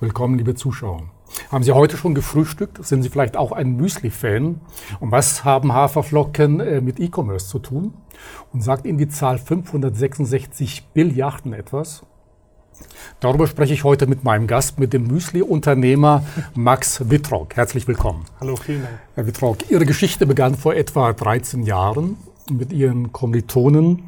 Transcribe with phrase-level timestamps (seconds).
[0.00, 1.04] Willkommen, liebe Zuschauer.
[1.52, 2.84] Haben Sie heute schon gefrühstückt?
[2.84, 4.60] Sind Sie vielleicht auch ein Müsli-Fan?
[4.98, 7.94] Und was haben Haferflocken äh, mit E-Commerce zu tun?
[8.52, 12.02] Und sagt Ihnen die Zahl 566 Billiarden etwas?
[13.20, 16.24] Darüber spreche ich heute mit meinem Gast, mit dem Müsli-Unternehmer
[16.56, 17.54] Max Wittrock.
[17.54, 18.24] Herzlich willkommen.
[18.40, 18.98] Hallo, vielen Dank.
[19.14, 22.16] Herr Wittrock, Ihre Geschichte begann vor etwa 13 Jahren
[22.50, 24.04] mit Ihren Kommilitonen.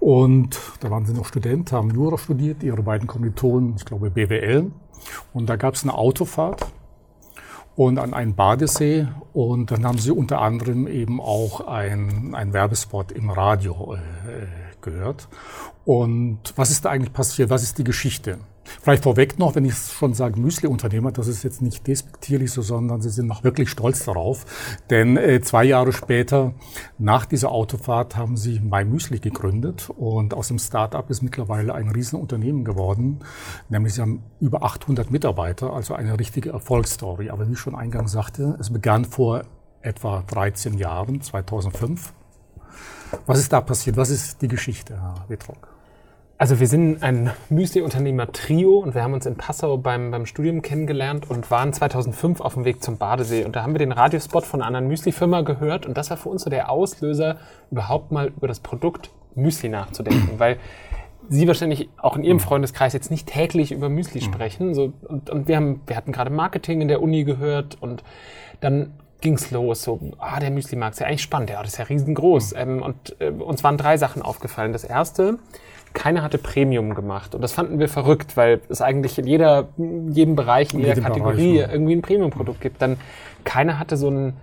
[0.00, 4.70] Und da waren Sie noch Student, haben Jura studiert, Ihre beiden Kommilitonen, ich glaube BWL.
[5.32, 6.66] Und da gab es eine Autofahrt
[7.76, 9.08] und an einen Badesee.
[9.32, 14.46] Und dann haben Sie unter anderem eben auch ein, ein Werbespot im Radio äh,
[14.80, 15.28] gehört.
[15.84, 17.50] Und was ist da eigentlich passiert?
[17.50, 18.38] Was ist die Geschichte?
[18.82, 23.00] Vielleicht vorweg noch, wenn ich schon sage Müsli-Unternehmer, das ist jetzt nicht despektierlich so, sondern
[23.00, 24.44] sie sind noch wirklich stolz darauf.
[24.90, 26.54] Denn äh, zwei Jahre später,
[26.98, 31.88] nach dieser Autofahrt, haben sie My Müsli gegründet und aus dem Start-up ist mittlerweile ein
[31.88, 33.20] Riesenunternehmen geworden.
[33.68, 37.30] Nämlich sie haben über 800 Mitarbeiter, also eine richtige Erfolgsstory.
[37.30, 39.42] Aber wie ich schon eingangs sagte, es begann vor
[39.82, 42.12] etwa 13 Jahren, 2005.
[43.26, 43.96] Was ist da passiert?
[43.96, 45.73] Was ist die Geschichte, Herr Wittrock?
[46.44, 51.30] Also wir sind ein Müsli-Unternehmer-Trio und wir haben uns in Passau beim, beim Studium kennengelernt
[51.30, 53.46] und waren 2005 auf dem Weg zum Badesee.
[53.46, 56.28] Und da haben wir den Radiospot von einer anderen Müsli-Firma gehört und das war für
[56.28, 57.38] uns so der Auslöser,
[57.70, 60.38] überhaupt mal über das Produkt Müsli nachzudenken.
[60.38, 60.58] Weil
[61.30, 64.74] Sie wahrscheinlich auch in Ihrem Freundeskreis jetzt nicht täglich über Müsli sprechen.
[64.74, 68.04] So, und, und wir, haben, wir hatten gerade Marketing in der Uni gehört und
[68.60, 68.92] dann
[69.22, 69.82] ging's los.
[69.82, 72.52] So, ah, der Müsli-Markt ist ja eigentlich spannend, ja, das ist ja riesengroß.
[72.54, 74.74] Ähm, und äh, uns waren drei Sachen aufgefallen.
[74.74, 75.38] Das erste,
[75.94, 77.34] keiner hatte Premium gemacht.
[77.34, 81.58] Und das fanden wir verrückt, weil es eigentlich in jeder, jedem Bereich, in jeder Kategorie
[81.58, 82.82] Bereich, irgendwie ein Premium-Produkt gibt.
[82.82, 82.98] Dann
[83.44, 84.34] keiner hatte so ein,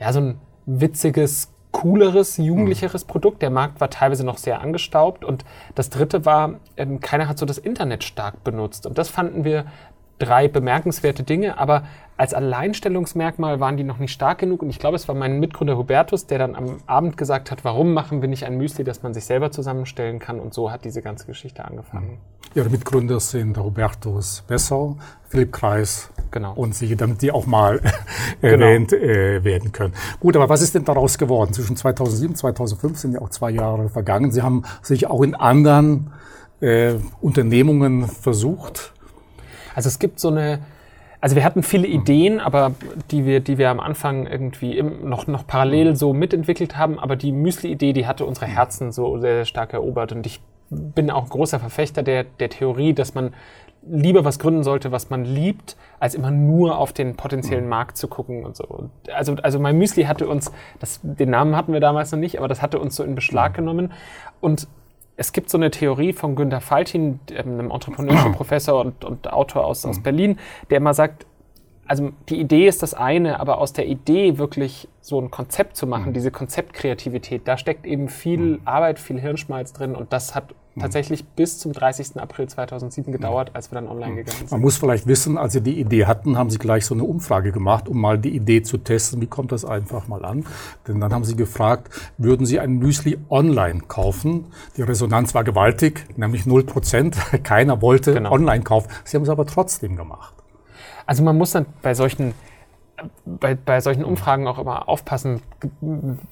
[0.00, 3.08] ja, so ein witziges, cooleres, jugendlicheres mhm.
[3.08, 3.42] Produkt.
[3.42, 5.24] Der Markt war teilweise noch sehr angestaubt.
[5.24, 8.86] Und das dritte war, ähm, keiner hat so das Internet stark benutzt.
[8.86, 9.66] Und das fanden wir
[10.18, 11.84] drei bemerkenswerte Dinge, aber
[12.16, 14.62] als Alleinstellungsmerkmal waren die noch nicht stark genug.
[14.62, 17.92] Und ich glaube, es war mein Mitgründer Hubertus, der dann am Abend gesagt hat, warum
[17.92, 20.38] machen wir nicht ein Müsli, das man sich selber zusammenstellen kann.
[20.38, 22.18] Und so hat diese ganze Geschichte angefangen.
[22.54, 24.96] Ihre Mitgründer sind Hubertus Bessau,
[25.28, 26.52] Philipp Kreis genau.
[26.54, 27.80] und Sie, damit die auch mal
[28.40, 28.64] genau.
[28.64, 29.94] erwähnt äh, werden können.
[30.20, 31.52] Gut, aber was ist denn daraus geworden?
[31.52, 34.30] Zwischen 2007 und 2005 sind ja auch zwei Jahre vergangen.
[34.30, 36.12] Sie haben sich auch in anderen
[36.60, 38.93] äh, Unternehmungen versucht
[39.74, 40.60] also es gibt so eine,
[41.20, 42.72] also wir hatten viele Ideen, aber
[43.10, 47.32] die wir, die wir am Anfang irgendwie noch, noch parallel so mitentwickelt haben, aber die
[47.32, 50.12] Müsli-Idee, die hatte unsere Herzen so sehr, sehr stark erobert.
[50.12, 50.40] Und ich
[50.70, 53.32] bin auch großer Verfechter der, der Theorie, dass man
[53.86, 58.08] lieber was gründen sollte, was man liebt, als immer nur auf den potenziellen Markt zu
[58.08, 58.90] gucken und so.
[59.12, 62.48] Also, also mein Müsli hatte uns, das, den Namen hatten wir damals noch nicht, aber
[62.48, 63.92] das hatte uns so in Beschlag genommen.
[64.40, 64.68] Und
[65.16, 69.98] es gibt so eine Theorie von Günter Faltin, einem Entrepreneurship-Professor und, und, Autor aus, aus
[69.98, 70.02] mhm.
[70.02, 70.38] Berlin,
[70.70, 71.26] der immer sagt,
[71.86, 75.86] also die Idee ist das eine, aber aus der Idee wirklich so ein Konzept zu
[75.86, 76.14] machen, mhm.
[76.14, 78.60] diese Konzeptkreativität, da steckt eben viel mhm.
[78.64, 80.54] Arbeit, viel Hirnschmalz drin und das hat.
[80.80, 82.20] Tatsächlich bis zum 30.
[82.20, 84.16] April 2007 gedauert, als wir dann online mhm.
[84.16, 84.50] gegangen sind.
[84.50, 87.52] Man muss vielleicht wissen, als Sie die Idee hatten, haben Sie gleich so eine Umfrage
[87.52, 89.20] gemacht, um mal die Idee zu testen.
[89.20, 90.44] Wie kommt das einfach mal an?
[90.88, 94.46] Denn dann haben Sie gefragt, würden Sie ein Müsli online kaufen?
[94.76, 97.16] Die Resonanz war gewaltig, nämlich 0 Prozent.
[97.42, 98.32] Keiner wollte genau.
[98.32, 98.88] online kaufen.
[99.04, 100.34] Sie haben es aber trotzdem gemacht.
[101.06, 102.34] Also man muss dann bei solchen
[103.24, 105.42] bei, bei solchen Umfragen auch immer aufpassen.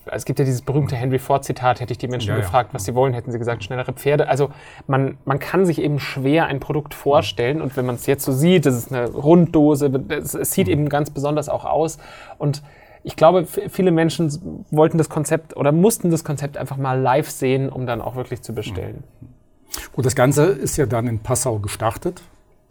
[0.07, 2.75] Es gibt ja dieses berühmte Henry Ford-Zitat, hätte ich die Menschen ja, gefragt, ja.
[2.75, 4.29] was sie wollen, hätten sie gesagt, schnellere Pferde.
[4.29, 4.51] Also
[4.87, 8.33] man, man kann sich eben schwer ein Produkt vorstellen und wenn man es jetzt so
[8.33, 11.99] sieht, das ist eine Runddose, es, es sieht eben ganz besonders auch aus
[12.39, 12.63] und
[13.05, 17.69] ich glaube, viele Menschen wollten das Konzept oder mussten das Konzept einfach mal live sehen,
[17.69, 19.03] um dann auch wirklich zu bestellen.
[19.93, 22.23] Gut, das Ganze ist ja dann in Passau gestartet.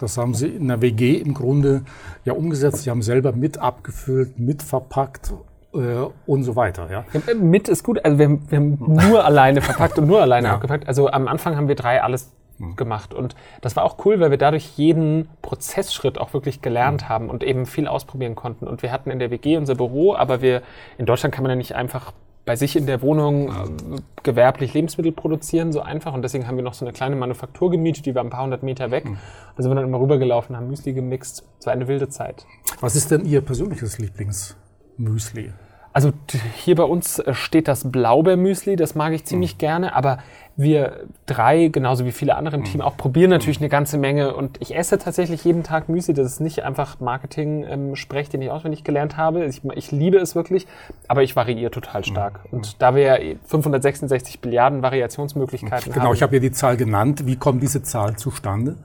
[0.02, 1.84] Das haben sie in der WG im Grunde
[2.26, 2.84] ja umgesetzt.
[2.84, 5.34] Sie haben selber mit abgefüllt, mit verpackt
[5.74, 5.78] äh,
[6.26, 6.90] und so weiter.
[6.92, 7.06] Ja.
[7.14, 7.34] ja.
[7.36, 8.04] mit ist gut.
[8.04, 10.54] Also wir, haben, wir haben nur alleine verpackt und nur alleine ja.
[10.56, 10.88] abgepackt.
[10.88, 12.76] Also am Anfang haben wir drei alles hm.
[12.76, 13.14] gemacht.
[13.14, 17.10] Und das war auch cool, weil wir dadurch jeden Prozessschritt auch wirklich gelernt hm.
[17.10, 18.68] haben und eben viel ausprobieren konnten.
[18.68, 20.64] Und wir hatten in der WG unser Büro, aber wir
[20.98, 22.12] in Deutschland kann man ja nicht einfach
[22.46, 26.14] bei sich in der Wohnung äh, gewerblich Lebensmittel produzieren, so einfach.
[26.14, 28.64] Und deswegen haben wir noch so eine kleine Manufaktur gemietet, die war ein paar hundert
[28.64, 29.06] Meter weg.
[29.06, 29.18] Mhm.
[29.56, 31.44] Da sind wir dann immer rübergelaufen, haben Müsli gemixt.
[31.60, 32.46] Es war eine wilde Zeit.
[32.80, 35.54] Was ist denn Ihr persönliches Lieblingsmüsli?
[35.94, 36.14] Also
[36.56, 39.60] hier bei uns äh, steht das Blaubeermüsli, das mag ich ziemlich mhm.
[39.60, 40.20] gerne, aber
[40.58, 42.82] wir drei, genauso wie viele andere im Team, mhm.
[42.82, 44.36] auch probieren natürlich eine ganze Menge.
[44.36, 46.14] Und ich esse tatsächlich jeden Tag Müsli.
[46.14, 49.46] Das ist nicht einfach Marketing-Sprech, den ich auswendig gelernt habe.
[49.46, 50.68] Ich, ich, liebe es wirklich,
[51.08, 52.42] aber ich variiere total stark.
[52.46, 52.58] Mhm.
[52.58, 56.02] Und da wir ja 566 Billiarden Variationsmöglichkeiten genau, haben.
[56.02, 57.26] Genau, ich habe ja die Zahl genannt.
[57.26, 58.76] Wie kommt diese Zahl zustande?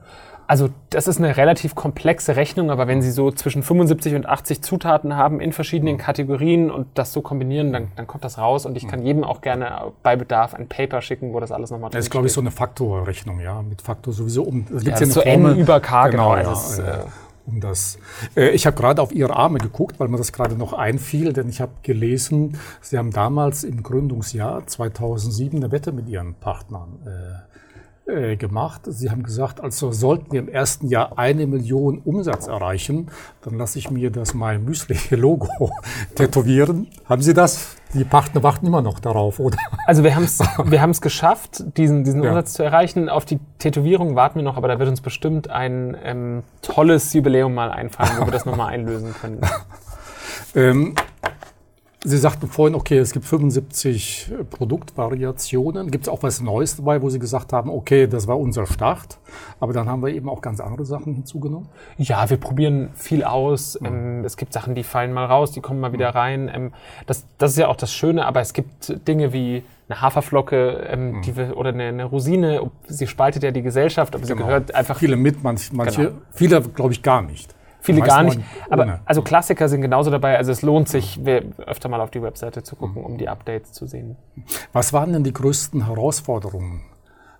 [0.47, 4.61] Also das ist eine relativ komplexe Rechnung, aber wenn Sie so zwischen 75 und 80
[4.61, 8.77] Zutaten haben in verschiedenen Kategorien und das so kombinieren, dann, dann kommt das raus und
[8.77, 11.99] ich kann jedem auch gerne bei Bedarf ein Paper schicken, wo das alles nochmal drin
[11.99, 12.05] ist.
[12.05, 14.65] Das ist, glaube ich, so eine Faktorrechnung, ja, mit Faktor sowieso um.
[14.71, 16.35] Das ja, das so N über K, genau.
[16.35, 16.99] genau ja, ist, äh,
[17.45, 17.99] um das.
[18.37, 21.49] Äh, ich habe gerade auf Ihre Arme geguckt, weil mir das gerade noch einfiel, denn
[21.49, 27.47] ich habe gelesen, Sie haben damals im Gründungsjahr 2007 eine Wette mit Ihren Partnern äh,
[28.07, 28.81] äh, gemacht.
[28.85, 33.07] Sie haben gesagt, also sollten wir im ersten Jahr eine Million Umsatz erreichen,
[33.41, 35.71] dann lasse ich mir das mein Müsli-Logo
[36.15, 36.87] tätowieren.
[37.05, 37.75] Haben Sie das?
[37.93, 39.57] Die Partner warten immer noch darauf, oder?
[39.85, 42.29] Also wir haben es wir haben's geschafft, diesen, diesen ja.
[42.29, 43.09] Umsatz zu erreichen.
[43.09, 47.53] Auf die Tätowierung warten wir noch, aber da wird uns bestimmt ein ähm, tolles Jubiläum
[47.53, 49.41] mal einfallen, wo wir das nochmal einlösen können.
[50.55, 50.95] ähm,
[52.07, 55.91] Sie sagten vorhin, okay, es gibt 75 äh, Produktvariationen.
[55.91, 59.19] Gibt es auch was Neues dabei, wo Sie gesagt haben, okay, das war unser Start,
[59.59, 61.67] aber dann haben wir eben auch ganz andere Sachen hinzugenommen?
[61.97, 63.77] Ja, wir probieren viel aus.
[63.81, 64.23] Mhm.
[64.23, 66.49] Es gibt Sachen, die fallen mal raus, die kommen mal wieder rein.
[66.53, 66.71] Ähm,
[67.07, 71.11] das, das ist ja auch das Schöne, aber es gibt Dinge wie eine Haferflocke ähm,
[71.11, 71.21] mhm.
[71.23, 72.71] die wir, oder eine, eine, Rosine.
[72.87, 74.37] Sie spaltet ja die Gesellschaft, aber genau.
[74.37, 74.97] sie gehört einfach.
[74.97, 76.17] Viele mit, manch, manche, genau.
[76.31, 77.53] viele glaube ich gar nicht.
[77.79, 78.39] Viele gar nicht.
[78.69, 80.37] Aber also Klassiker sind genauso dabei.
[80.37, 81.19] Also es lohnt sich,
[81.65, 84.17] öfter mal auf die Webseite zu gucken, um die Updates zu sehen.
[84.73, 86.81] Was waren denn die größten Herausforderungen,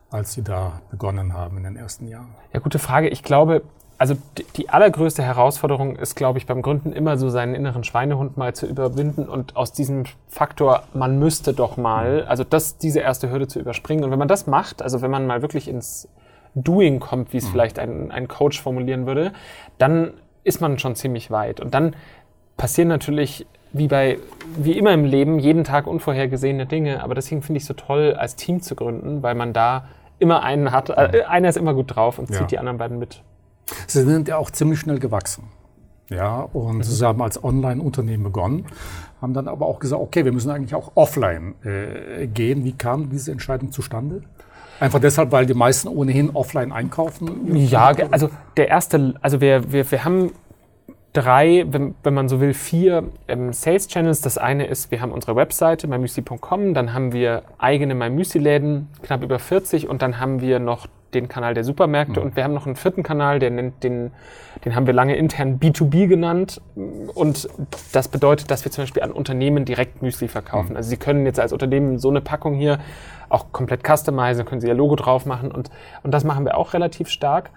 [0.09, 2.29] als Sie da begonnen haben in den ersten Jahren?
[2.53, 3.09] Ja, gute Frage.
[3.09, 3.63] Ich glaube,
[3.97, 4.15] also
[4.55, 8.67] die allergrößte Herausforderung ist, glaube ich, beim Gründen immer so seinen inneren Schweinehund mal zu
[8.67, 13.59] überwinden und aus diesem Faktor, man müsste doch mal, also das, diese erste Hürde zu
[13.59, 14.03] überspringen.
[14.03, 16.07] Und wenn man das macht, also wenn man mal wirklich ins
[16.53, 17.51] Doing kommt, wie es mhm.
[17.51, 19.33] vielleicht ein, ein Coach formulieren würde,
[19.77, 20.13] dann
[20.47, 21.59] ist man schon ziemlich weit.
[21.59, 21.95] Und dann
[22.55, 24.17] passieren natürlich, wie bei,
[24.57, 27.03] wie immer im Leben, jeden Tag unvorhergesehene Dinge.
[27.03, 29.87] Aber deswegen finde ich es so toll, als Team zu gründen, weil man da
[30.19, 30.89] immer einen hat.
[30.89, 32.47] Äh, einer ist immer gut drauf und zieht ja.
[32.47, 33.21] die anderen beiden mit.
[33.85, 35.43] Sie sind ja auch ziemlich schnell gewachsen.
[36.09, 36.83] Ja, und mhm.
[36.83, 38.65] sie haben als Online-Unternehmen begonnen,
[39.21, 42.63] haben dann aber auch gesagt, okay, wir müssen eigentlich auch offline äh, gehen.
[42.63, 44.21] Wie kam diese Entscheidung zustande?
[44.79, 47.55] Einfach deshalb, weil die meisten ohnehin offline einkaufen?
[47.55, 50.31] Ja, also der erste, also wir, wir, wir haben
[51.13, 54.21] drei, wenn, wenn man so will, vier ähm, Sales Channels.
[54.21, 59.39] Das eine ist, wir haben unsere Webseite mymüsli.com, dann haben wir eigene MyMüsli-Läden, knapp über
[59.39, 62.25] 40 und dann haben wir noch den Kanal der Supermärkte mhm.
[62.27, 64.11] und wir haben noch einen vierten Kanal, der nennt den,
[64.65, 66.61] den haben wir lange intern B2B genannt
[67.13, 67.47] und
[67.93, 70.71] das bedeutet, dass wir zum Beispiel an Unternehmen direkt Müsli verkaufen.
[70.71, 70.77] Mhm.
[70.77, 72.79] Also Sie können jetzt als Unternehmen so eine Packung hier
[73.29, 75.69] auch komplett customizen, können Sie Ihr Logo drauf machen und,
[76.03, 77.49] und das machen wir auch relativ stark.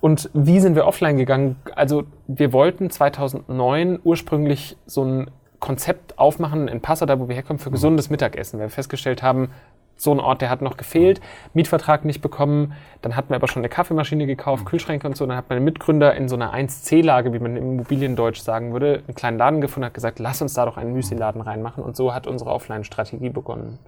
[0.00, 1.56] Und wie sind wir offline gegangen?
[1.74, 5.30] Also wir wollten 2009 ursprünglich so ein
[5.60, 7.74] Konzept aufmachen in Passau, da wo wir herkommen, für mhm.
[7.74, 9.48] gesundes Mittagessen, weil wir festgestellt haben,
[9.96, 11.20] so ein Ort, der hat noch gefehlt,
[11.52, 14.68] Mietvertrag nicht bekommen, dann hatten wir aber schon eine Kaffeemaschine gekauft, mhm.
[14.68, 18.40] Kühlschränke und so, dann hat mein Mitgründer in so einer 1C-Lage, wie man im Immobiliendeutsch
[18.40, 21.84] sagen würde, einen kleinen Laden gefunden, hat gesagt, lass uns da doch einen Müsli-Laden reinmachen
[21.84, 23.78] und so hat unsere Offline-Strategie begonnen.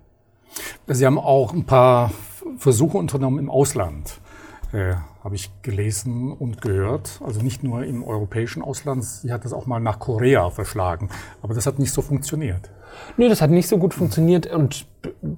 [0.87, 2.11] Sie haben auch ein paar
[2.59, 4.21] Versuche unternommen im Ausland,
[4.73, 7.21] äh, habe ich gelesen und gehört.
[7.25, 11.11] Also nicht nur im europäischen Ausland, sie hat das auch mal nach Korea verschlagen,
[11.43, 12.71] aber das hat nicht so funktioniert.
[13.17, 14.87] Nö, das hat nicht so gut funktioniert und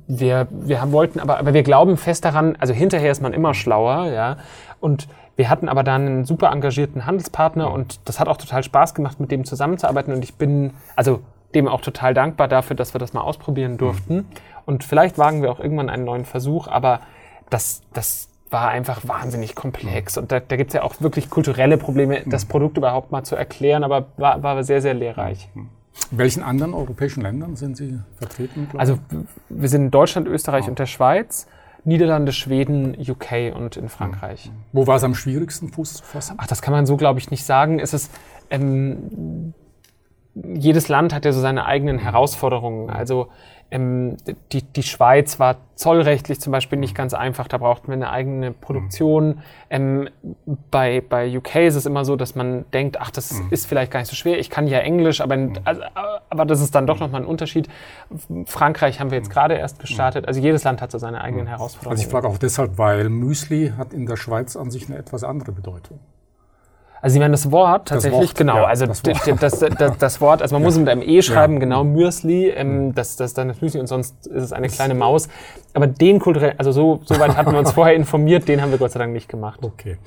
[0.07, 4.07] wir, wir wollten aber, aber wir glauben fest daran, also hinterher ist man immer schlauer,
[4.07, 4.37] ja.
[4.81, 8.95] Und wir hatten aber dann einen super engagierten Handelspartner und das hat auch total Spaß
[8.95, 11.21] gemacht, mit dem zusammenzuarbeiten und ich bin, also
[11.55, 14.27] dem auch total dankbar dafür, dass wir das mal ausprobieren durften.
[14.67, 17.01] Und vielleicht wagen wir auch irgendwann einen neuen Versuch, aber
[17.49, 20.17] das, das war einfach wahnsinnig komplex.
[20.17, 23.37] Und da, da gibt es ja auch wirklich kulturelle Probleme, das Produkt überhaupt mal zu
[23.37, 25.49] erklären, aber war, war sehr, sehr lehrreich.
[25.55, 28.69] In welchen anderen europäischen Ländern sind Sie vertreten?
[28.77, 28.99] Also
[29.49, 30.71] wir sind in Deutschland, Österreich oh.
[30.71, 31.47] und der Schweiz.
[31.85, 34.47] Niederlande, Schweden, UK und in Frankreich.
[34.47, 34.65] Mhm.
[34.73, 36.35] Wo war es am schwierigsten, Fuß zu fassen?
[36.39, 37.79] Ach, das kann man so, glaube ich, nicht sagen.
[37.79, 38.13] Es ist,
[38.51, 39.55] ähm,
[40.35, 42.91] jedes Land hat ja so seine eigenen Herausforderungen.
[42.91, 43.29] Also
[43.71, 44.17] ähm,
[44.53, 48.53] die, die Schweiz war zollrechtlich zum Beispiel nicht ganz einfach, da brauchten wir eine eigene
[48.53, 49.41] Produktion.
[49.71, 50.09] Ähm,
[50.71, 53.49] bei, bei UK ist es immer so, dass man denkt, ach, das mhm.
[53.51, 55.53] ist vielleicht gar nicht so schwer, ich kann ja Englisch, aber, mhm.
[55.65, 55.83] also,
[56.31, 57.69] aber das ist dann doch nochmal ein Unterschied.
[58.47, 61.93] Frankreich haben wir jetzt gerade erst gestartet, also jedes Land hat so seine eigenen Herausforderungen.
[61.93, 65.25] Also ich frage auch deshalb, weil Müsli hat in der Schweiz an sich eine etwas
[65.25, 66.01] andere Bedeutung.
[67.01, 68.57] Also Sie meinen das Wort tatsächlich, das Wort, genau.
[68.57, 69.43] Ja, also das Wort.
[69.43, 70.67] Das, das, das, Wort, also man ja.
[70.67, 71.61] muss mit einem E schreiben, ja.
[71.61, 75.29] genau, Mürsli, ähm, das, das dann das Müsli und sonst ist es eine kleine Maus.
[75.75, 78.79] Aber den kulturell, also so, so weit hatten wir uns vorher informiert, den haben wir
[78.79, 79.61] Gott sei Dank nicht gemacht.
[79.63, 79.99] Okay.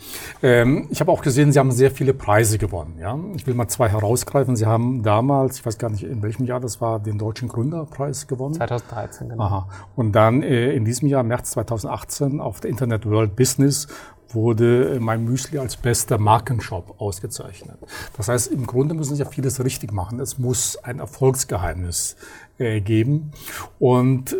[0.43, 2.97] Ähm, ich habe auch gesehen, Sie haben sehr viele Preise gewonnen.
[2.99, 3.17] Ja?
[3.35, 4.55] Ich will mal zwei herausgreifen.
[4.55, 8.27] Sie haben damals, ich weiß gar nicht, in welchem Jahr das war, den Deutschen Gründerpreis
[8.27, 8.55] gewonnen.
[8.55, 9.43] 2013, genau.
[9.43, 9.67] Aha.
[9.95, 13.87] Und dann äh, in diesem Jahr, März 2018, auf der Internet World Business
[14.33, 17.77] wurde mein Müsli als bester Markenshop ausgezeichnet.
[18.17, 20.19] Das heißt, im Grunde müssen Sie ja vieles richtig machen.
[20.19, 22.15] Es muss ein Erfolgsgeheimnis
[22.57, 23.31] äh, geben.
[23.79, 24.35] Und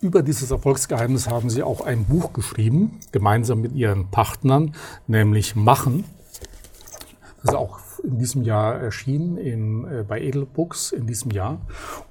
[0.00, 4.74] über dieses Erfolgsgeheimnis haben Sie auch ein Buch geschrieben, gemeinsam mit Ihren Partnern,
[5.06, 6.04] nämlich Machen.
[7.42, 11.60] Das ist auch in diesem Jahr erschienen in, äh, bei Edelbooks in diesem Jahr.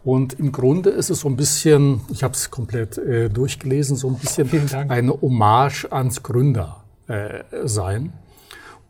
[0.03, 4.07] Und im Grunde ist es so ein bisschen, ich habe es komplett äh, durchgelesen, so
[4.07, 6.88] ein bisschen eine Hommage ans Gründersein.
[7.09, 7.43] Äh,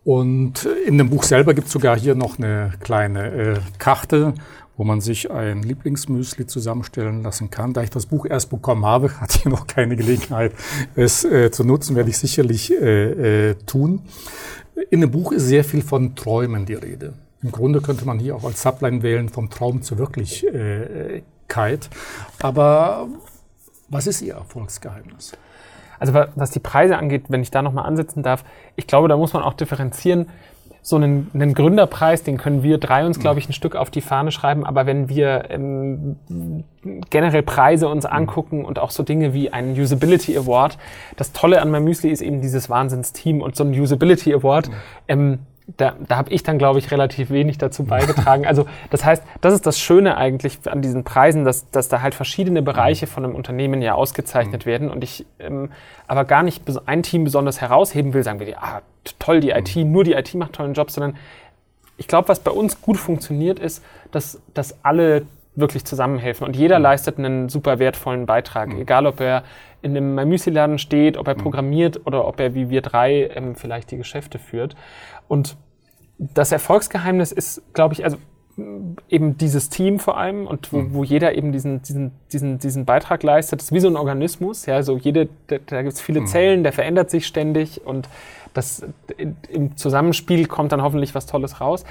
[0.04, 4.34] und in dem Buch selber gibt es sogar hier noch eine kleine äh, Karte,
[4.78, 7.74] wo man sich ein Lieblingsmüsli zusammenstellen lassen kann.
[7.74, 10.54] Da ich das Buch erst bekommen habe, hatte ich noch keine Gelegenheit,
[10.96, 14.04] es äh, zu nutzen, werde ich sicherlich äh, äh, tun.
[14.90, 17.14] In dem Buch ist sehr viel von Träumen die Rede.
[17.42, 21.90] Im Grunde könnte man hier auch als Subline wählen, vom Traum zur Wirklichkeit.
[22.40, 23.08] Aber
[23.90, 25.34] was ist Ihr Erfolgsgeheimnis?
[26.00, 28.44] Also was die Preise angeht, wenn ich da nochmal ansetzen darf,
[28.76, 30.28] ich glaube, da muss man auch differenzieren.
[30.82, 34.00] So einen, einen Gründerpreis, den können wir drei uns, glaube ich, ein Stück auf die
[34.00, 34.66] Fahne schreiben.
[34.66, 36.16] Aber wenn wir ähm,
[37.10, 40.78] generell Preise uns angucken und auch so Dinge wie einen Usability Award,
[41.18, 44.72] das Tolle an meinem Müsli ist eben dieses Wahnsinnsteam und so ein Usability Award.
[45.10, 45.40] Ähm,
[45.78, 48.46] da, da habe ich dann, glaube ich, relativ wenig dazu beigetragen.
[48.46, 52.16] Also das heißt, das ist das Schöne eigentlich an diesen Preisen, dass, dass da halt
[52.16, 54.70] verschiedene Bereiche von einem Unternehmen ja ausgezeichnet mhm.
[54.70, 55.72] werden und ich ähm,
[56.08, 58.82] aber gar nicht ein Team besonders herausheben will, sagen wir, ah,
[59.20, 59.92] toll, die IT, mhm.
[59.92, 61.16] nur die IT macht tollen Job, sondern
[61.98, 66.80] ich glaube, was bei uns gut funktioniert, ist, dass, dass alle wirklich zusammenhelfen und jeder
[66.80, 66.84] mhm.
[66.84, 68.82] leistet einen super wertvollen Beitrag, mhm.
[68.82, 69.44] egal ob er
[69.82, 71.42] in einem Müsli-Laden steht, ob er mhm.
[71.42, 74.76] programmiert oder ob er wie wir drei ähm, vielleicht die Geschäfte führt.
[75.30, 75.56] Und
[76.18, 78.18] das Erfolgsgeheimnis ist, glaube ich, also
[79.08, 80.94] eben dieses Team vor allem und wo, mhm.
[80.94, 83.62] wo, jeder eben diesen, diesen, diesen, diesen Beitrag leistet.
[83.62, 84.66] Das ist wie so ein Organismus.
[84.66, 86.28] Ja, so jede, da, da gibt es viele mhm.
[86.28, 88.10] Zellen, der verändert sich ständig und
[88.54, 88.84] das
[89.48, 91.86] im Zusammenspiel kommt dann hoffentlich was Tolles raus.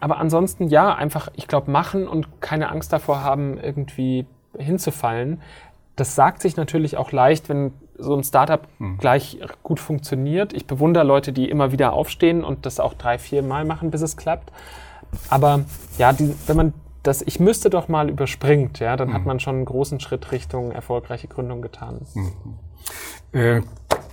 [0.00, 4.26] Aber ansonsten ja, einfach, ich glaube, machen und keine Angst davor haben, irgendwie
[4.58, 5.40] hinzufallen.
[5.94, 8.98] Das sagt sich natürlich auch leicht, wenn so ein Startup hm.
[8.98, 10.52] gleich gut funktioniert.
[10.52, 14.02] Ich bewundere Leute, die immer wieder aufstehen und das auch drei, vier Mal machen, bis
[14.02, 14.52] es klappt.
[15.28, 15.60] Aber
[15.98, 19.14] ja, die, wenn man das Ich müsste doch mal überspringt, ja, dann hm.
[19.14, 22.00] hat man schon einen großen Schritt Richtung erfolgreiche Gründung getan.
[22.12, 22.32] Hm.
[23.32, 23.62] Äh,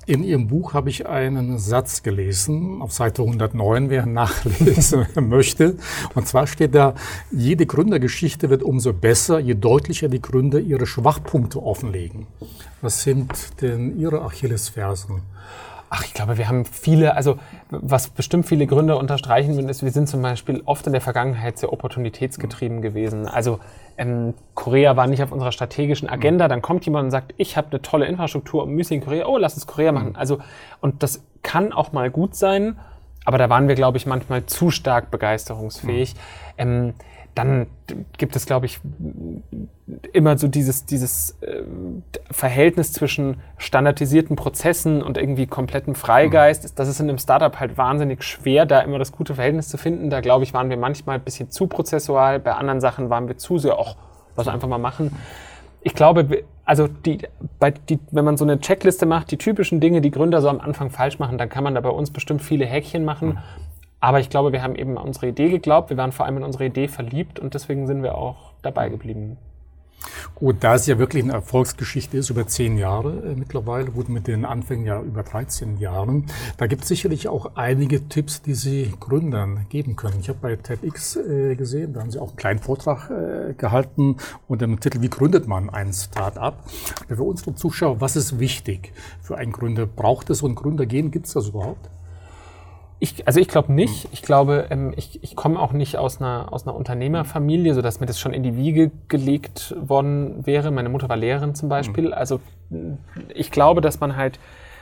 [0.06, 5.76] in Ihrem Buch habe ich einen Satz gelesen, auf Seite 109, wer nachlesen möchte.
[6.16, 6.96] Und zwar steht da,
[7.32, 12.28] jede Gründergeschichte wird umso besser, je deutlicher die Gründer ihre Schwachpunkte offenlegen.
[12.82, 15.22] Was sind denn Ihre Achillesfersen?
[15.92, 17.40] Ach, ich glaube, wir haben viele, also
[17.72, 21.58] was bestimmt viele Gründer unterstreichen würden, ist, wir sind zum Beispiel oft in der Vergangenheit
[21.58, 23.28] sehr opportunitätsgetrieben gewesen.
[23.28, 23.60] Also
[23.98, 27.70] ähm, Korea war nicht auf unserer strategischen Agenda, dann kommt jemand und sagt, ich habe
[27.72, 30.16] eine tolle Infrastruktur und Müsli in Korea, oh, lass uns Korea machen.
[30.16, 30.40] Also,
[30.80, 32.78] und das kann auch mal gut sein,
[33.26, 36.14] aber da waren wir, glaube ich, manchmal zu stark begeisterungsfähig.
[36.14, 36.20] Mhm.
[36.58, 36.94] Ähm,
[37.40, 37.68] dann
[38.18, 38.82] gibt es, glaube ich,
[40.12, 41.64] immer so dieses, dieses äh,
[42.30, 46.66] Verhältnis zwischen standardisierten Prozessen und irgendwie komplettem Freigeist.
[46.66, 46.70] Mhm.
[46.76, 50.10] Das ist in einem Startup halt wahnsinnig schwer, da immer das gute Verhältnis zu finden.
[50.10, 52.40] Da, glaube ich, waren wir manchmal ein bisschen zu prozessual.
[52.40, 53.96] Bei anderen Sachen waren wir zu sehr, auch
[54.36, 55.16] was einfach mal machen.
[55.82, 57.20] Ich glaube, also die,
[57.58, 60.60] bei die, wenn man so eine Checkliste macht, die typischen Dinge, die Gründer so am
[60.60, 63.30] Anfang falsch machen, dann kann man da bei uns bestimmt viele Häkchen machen.
[63.30, 63.38] Mhm.
[64.00, 66.44] Aber ich glaube, wir haben eben an unsere Idee geglaubt, wir waren vor allem in
[66.44, 69.38] unsere Idee verliebt und deswegen sind wir auch dabei geblieben.
[70.36, 74.28] Gut, da es ja wirklich eine Erfolgsgeschichte ist, über zehn Jahre äh, mittlerweile, gut mit
[74.28, 76.28] den Anfängen ja über 13 Jahren,
[76.58, 80.20] da gibt es sicherlich auch einige Tipps, die Sie Gründern geben können.
[80.22, 84.18] Ich habe bei TEDx äh, gesehen, da haben Sie auch einen kleinen Vortrag äh, gehalten
[84.48, 86.64] unter dem Titel Wie gründet man ein Start-up?
[87.08, 89.86] Für unsere Zuschauer, was ist wichtig für einen Gründer?
[89.86, 91.12] Braucht es so ein Gründergehen?
[91.12, 91.90] Gibt es das überhaupt?
[93.02, 94.10] Ich, also ich glaube nicht.
[94.12, 98.06] Ich glaube, ähm, ich, ich komme auch nicht aus einer, aus einer Unternehmerfamilie, sodass mir
[98.06, 100.70] das schon in die Wiege gelegt worden wäre.
[100.72, 102.08] Meine Mutter war Lehrerin zum Beispiel.
[102.08, 102.14] Hm.
[102.14, 102.42] Also
[103.34, 104.40] ich glaube, dass man halt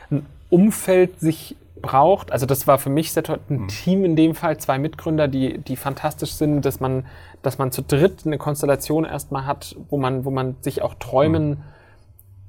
[0.09, 2.31] ein Umfeld sich braucht.
[2.31, 3.39] Also das war für mich sehr toll.
[3.49, 3.67] Ein hm.
[3.67, 7.05] Team in dem Fall, zwei Mitgründer, die, die fantastisch sind, dass man,
[7.43, 11.63] dass man zu dritt eine Konstellation erstmal hat, wo man, wo man sich auch träumen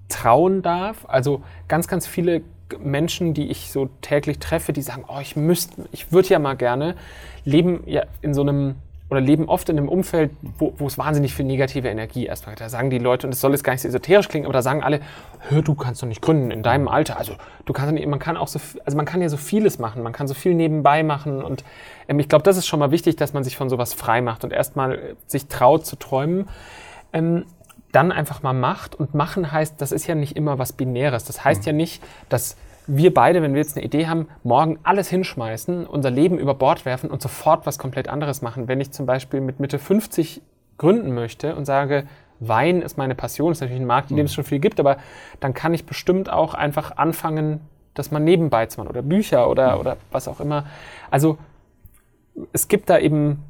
[0.08, 1.04] trauen darf.
[1.06, 2.40] Also ganz, ganz viele
[2.78, 6.56] Menschen, die ich so täglich treffe, die sagen, oh, ich müsste, ich würde ja mal
[6.56, 6.94] gerne,
[7.44, 8.76] leben ja in so einem
[9.10, 12.60] oder leben oft in einem Umfeld, wo, wo es wahnsinnig viel negative Energie erstmal hat.
[12.60, 14.60] Da sagen die Leute, und es soll jetzt gar nicht so esoterisch klingen, aber da
[14.60, 15.00] sagen alle,
[15.48, 17.18] hör, du kannst doch nicht gründen in deinem Alter.
[17.18, 17.32] Also
[17.64, 20.12] du kannst nicht, man kann auch so, also man kann ja so vieles machen, man
[20.12, 21.64] kann so viel nebenbei machen und
[22.06, 24.44] ähm, ich glaube, das ist schon mal wichtig, dass man sich von sowas frei macht
[24.44, 26.48] und erstmal sich traut zu träumen.
[27.14, 27.46] Ähm,
[27.92, 28.95] dann einfach mal macht.
[28.95, 31.25] Und machen heißt, das ist ja nicht immer was Binäres.
[31.25, 31.66] Das heißt mhm.
[31.66, 36.11] ja nicht, dass wir beide, wenn wir jetzt eine Idee haben, morgen alles hinschmeißen, unser
[36.11, 38.66] Leben über Bord werfen und sofort was komplett anderes machen.
[38.66, 40.40] Wenn ich zum Beispiel mit Mitte 50
[40.78, 42.07] gründen möchte und sage,
[42.40, 44.99] Wein ist meine Passion, ist natürlich ein Markt, in dem es schon viel gibt, aber
[45.40, 47.61] dann kann ich bestimmt auch einfach anfangen,
[47.95, 50.64] das mal nebenbei zu machen oder Bücher oder, oder was auch immer.
[51.11, 51.37] Also
[52.52, 53.42] es gibt da eben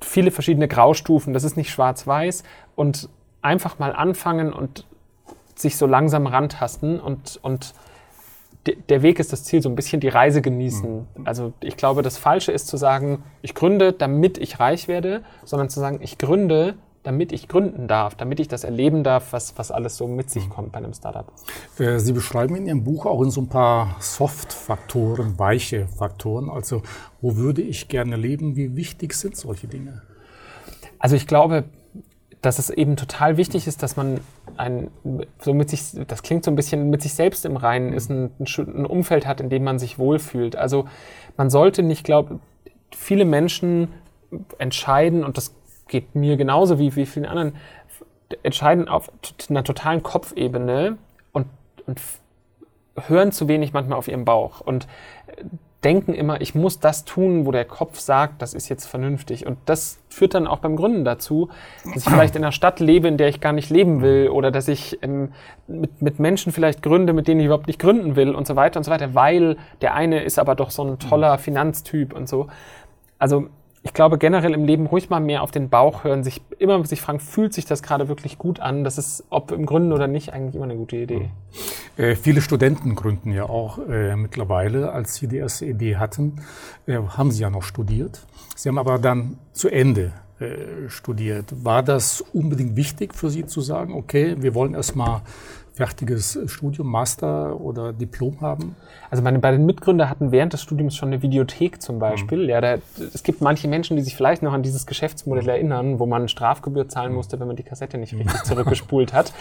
[0.00, 2.44] viele verschiedene Graustufen, das ist nicht schwarz-weiß
[2.76, 3.08] und
[3.44, 4.86] einfach mal anfangen und
[5.54, 7.74] sich so langsam rantasten und, und
[8.88, 10.90] der Weg ist das Ziel, so ein bisschen die Reise genießen.
[10.94, 11.26] Mhm.
[11.26, 15.68] Also ich glaube, das Falsche ist zu sagen, ich gründe, damit ich reich werde, sondern
[15.68, 19.70] zu sagen, ich gründe, damit ich gründen darf, damit ich das erleben darf, was, was
[19.70, 20.50] alles so mit sich mhm.
[20.50, 21.30] kommt bei einem Startup.
[21.78, 26.48] Äh, Sie beschreiben in Ihrem Buch auch in so ein paar Soft-Faktoren, weiche Faktoren.
[26.48, 26.82] Also
[27.20, 28.56] wo würde ich gerne leben?
[28.56, 30.00] Wie wichtig sind solche Dinge?
[30.98, 31.64] Also ich glaube,
[32.44, 34.20] dass es eben total wichtig ist, dass man
[34.56, 34.90] ein,
[35.40, 38.30] so mit sich, das klingt so ein bisschen mit sich selbst im Reinen ist, ein,
[38.38, 40.56] ein Umfeld hat, in dem man sich wohlfühlt.
[40.56, 40.86] Also
[41.36, 42.40] man sollte nicht, glaube
[42.90, 43.88] viele Menschen
[44.58, 45.54] entscheiden, und das
[45.88, 47.56] geht mir genauso wie, wie vielen anderen,
[48.42, 49.10] entscheiden auf
[49.48, 50.98] einer totalen Kopfebene
[51.32, 51.46] und,
[51.86, 52.00] und
[53.08, 54.86] hören zu wenig manchmal auf ihren Bauch und
[55.84, 59.46] denken immer, ich muss das tun, wo der Kopf sagt, das ist jetzt vernünftig.
[59.46, 61.50] Und das führt dann auch beim Gründen dazu,
[61.84, 64.50] dass ich vielleicht in einer Stadt lebe, in der ich gar nicht leben will oder
[64.50, 65.32] dass ich ähm,
[65.66, 68.78] mit, mit Menschen vielleicht gründe, mit denen ich überhaupt nicht gründen will und so weiter
[68.78, 72.48] und so weiter, weil der eine ist aber doch so ein toller Finanztyp und so.
[73.18, 73.48] Also
[73.84, 77.02] ich glaube generell im Leben ruhig mal mehr auf den Bauch hören, sich immer sich
[77.02, 78.82] fragen, fühlt sich das gerade wirklich gut an?
[78.82, 81.30] Das ist, ob im Gründen oder nicht, eigentlich immer eine gute Idee.
[81.98, 86.40] Äh, viele Studenten gründen ja auch äh, mittlerweile, als sie die erste Idee hatten,
[86.86, 88.26] äh, haben sie ja noch studiert.
[88.56, 91.52] Sie haben aber dann zu Ende äh, studiert.
[91.62, 95.20] War das unbedingt wichtig für Sie zu sagen, okay, wir wollen erstmal
[95.74, 98.76] fertiges Studium, Master oder Diplom haben?
[99.10, 102.44] Also meine beiden Mitgründer hatten während des Studiums schon eine Videothek zum Beispiel.
[102.44, 102.48] Mhm.
[102.48, 102.76] Ja, da,
[103.12, 106.88] es gibt manche Menschen, die sich vielleicht noch an dieses Geschäftsmodell erinnern, wo man Strafgebühr
[106.88, 107.16] zahlen mhm.
[107.16, 109.32] musste, wenn man die Kassette nicht richtig zurückgespult hat.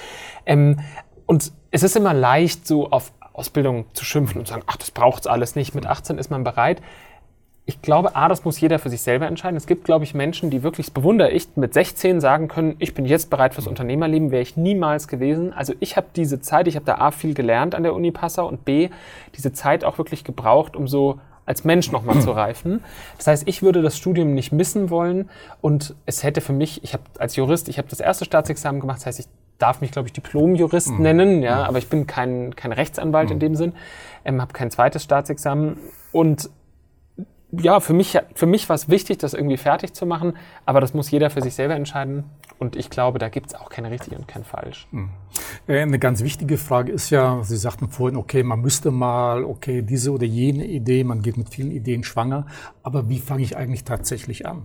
[0.46, 0.80] Ähm,
[1.26, 4.92] und es ist immer leicht, so auf Ausbildung zu schimpfen und zu sagen, ach, das
[4.92, 5.74] braucht's alles nicht.
[5.74, 6.82] Mit 18 ist man bereit
[7.66, 9.56] ich glaube, A, das muss jeder für sich selber entscheiden.
[9.56, 12.94] Es gibt, glaube ich, Menschen, die wirklich, das bewundere ich, mit 16 sagen können, ich
[12.94, 15.54] bin jetzt bereit fürs Unternehmerleben, wäre ich niemals gewesen.
[15.54, 18.48] Also ich habe diese Zeit, ich habe da A, viel gelernt an der Uni Passau
[18.48, 18.90] und B,
[19.36, 22.84] diese Zeit auch wirklich gebraucht, um so als Mensch nochmal zu reifen.
[23.18, 25.30] Das heißt, ich würde das Studium nicht missen wollen
[25.62, 28.98] und es hätte für mich, ich habe als Jurist, ich habe das erste Staatsexamen gemacht,
[28.98, 31.02] das heißt, ich darf mich, glaube ich, Diplomjurist mhm.
[31.02, 33.34] nennen, ja, aber ich bin kein, kein Rechtsanwalt mhm.
[33.34, 33.74] in dem Sinn,
[34.26, 35.78] ähm, habe kein zweites Staatsexamen
[36.12, 36.50] und
[37.62, 40.34] ja, für mich, für mich war es wichtig, das irgendwie fertig zu machen,
[40.66, 42.24] aber das muss jeder für sich selber entscheiden.
[42.58, 44.88] Und ich glaube, da gibt es auch kein richtig und kein falsch.
[44.92, 45.10] Hm.
[45.68, 49.82] Äh, eine ganz wichtige Frage ist ja, Sie sagten vorhin, okay, man müsste mal, okay,
[49.82, 52.48] diese oder jene Idee, man geht mit vielen Ideen schwanger,
[52.82, 54.64] aber wie fange ich eigentlich tatsächlich an?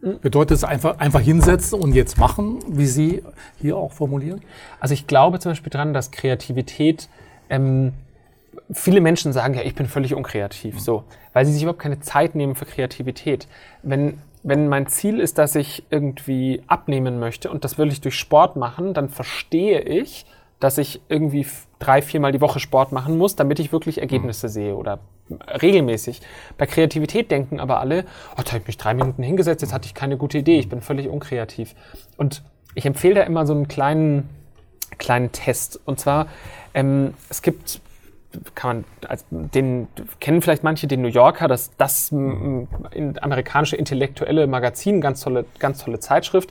[0.00, 0.20] Hm.
[0.20, 3.22] Bedeutet es einfach, einfach hinsetzen und jetzt machen, wie Sie
[3.60, 4.42] hier auch formulieren?
[4.78, 7.08] Also ich glaube zum Beispiel dran, dass Kreativität
[7.50, 7.92] ähm,
[8.72, 12.34] viele Menschen sagen ja, ich bin völlig unkreativ, so, weil sie sich überhaupt keine Zeit
[12.34, 13.46] nehmen für Kreativität.
[13.82, 18.16] Wenn, wenn mein Ziel ist, dass ich irgendwie abnehmen möchte und das will ich durch
[18.16, 20.26] Sport machen, dann verstehe ich,
[20.60, 21.46] dass ich irgendwie
[21.80, 25.00] drei, viermal die Woche Sport machen muss, damit ich wirklich Ergebnisse sehe oder
[25.60, 26.20] regelmäßig.
[26.56, 28.04] Bei Kreativität denken aber alle,
[28.36, 30.68] oh, da habe ich mich drei Minuten hingesetzt, jetzt hatte ich keine gute Idee, ich
[30.68, 31.74] bin völlig unkreativ.
[32.16, 32.42] Und
[32.74, 34.28] ich empfehle da immer so einen kleinen,
[34.98, 35.80] kleinen Test.
[35.84, 36.28] Und zwar,
[36.74, 37.80] ähm, es gibt
[38.54, 39.88] kann man, als, den
[40.20, 42.68] kennen vielleicht manche, den New Yorker, das, das mhm.
[43.20, 46.50] amerikanische intellektuelle Magazin, ganz tolle, ganz tolle Zeitschrift.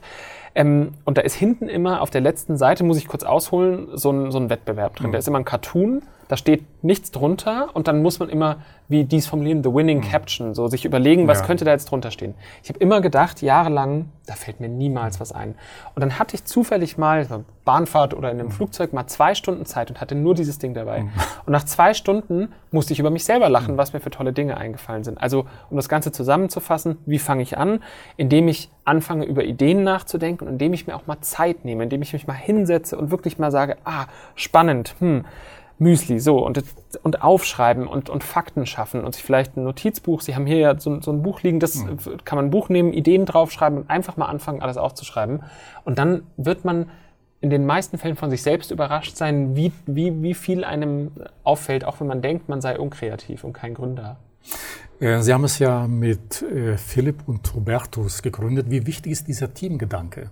[0.54, 4.10] Ähm, und da ist hinten immer auf der letzten Seite, muss ich kurz ausholen, so
[4.10, 5.08] ein, so ein Wettbewerb drin.
[5.08, 5.12] Mhm.
[5.12, 8.56] Da ist immer ein Cartoon, da steht nichts drunter und dann muss man immer,
[8.88, 10.10] wie dies formulieren, the winning mhm.
[10.10, 11.44] caption, so sich überlegen, was ja.
[11.44, 12.32] könnte da jetzt drunter stehen.
[12.62, 15.56] Ich habe immer gedacht, jahrelang, da fällt mir niemals was ein.
[15.94, 18.52] Und dann hatte ich zufällig mal, Bahnfahrt oder in einem mhm.
[18.52, 21.00] Flugzeug, mal zwei Stunden Zeit und hatte nur dieses Ding dabei.
[21.44, 24.56] Und nach zwei Stunden musste ich über mich selber lachen, was mir für tolle Dinge
[24.56, 25.20] eingefallen sind.
[25.20, 27.80] Also, um das Ganze zusammenzufassen, wie fange ich an?
[28.16, 32.00] Indem ich anfange, über Ideen nachzudenken und indem ich mir auch mal Zeit nehme, indem
[32.00, 35.26] ich mich mal hinsetze und wirklich mal sage, ah, spannend, hm,
[35.82, 36.62] Müsli, so, und,
[37.02, 40.78] und aufschreiben und, und Fakten schaffen und sich vielleicht ein Notizbuch, Sie haben hier ja
[40.78, 41.98] so, so ein Buch liegen, das mhm.
[42.24, 45.42] kann man ein Buch nehmen, Ideen draufschreiben und einfach mal anfangen, alles aufzuschreiben.
[45.84, 46.86] Und dann wird man
[47.40, 51.10] in den meisten Fällen von sich selbst überrascht sein, wie, wie, wie viel einem
[51.42, 54.18] auffällt, auch wenn man denkt, man sei unkreativ und kein Gründer.
[55.00, 58.70] Äh, Sie haben es ja mit äh, Philipp und Robertus gegründet.
[58.70, 60.30] Wie wichtig ist dieser Teamgedanke?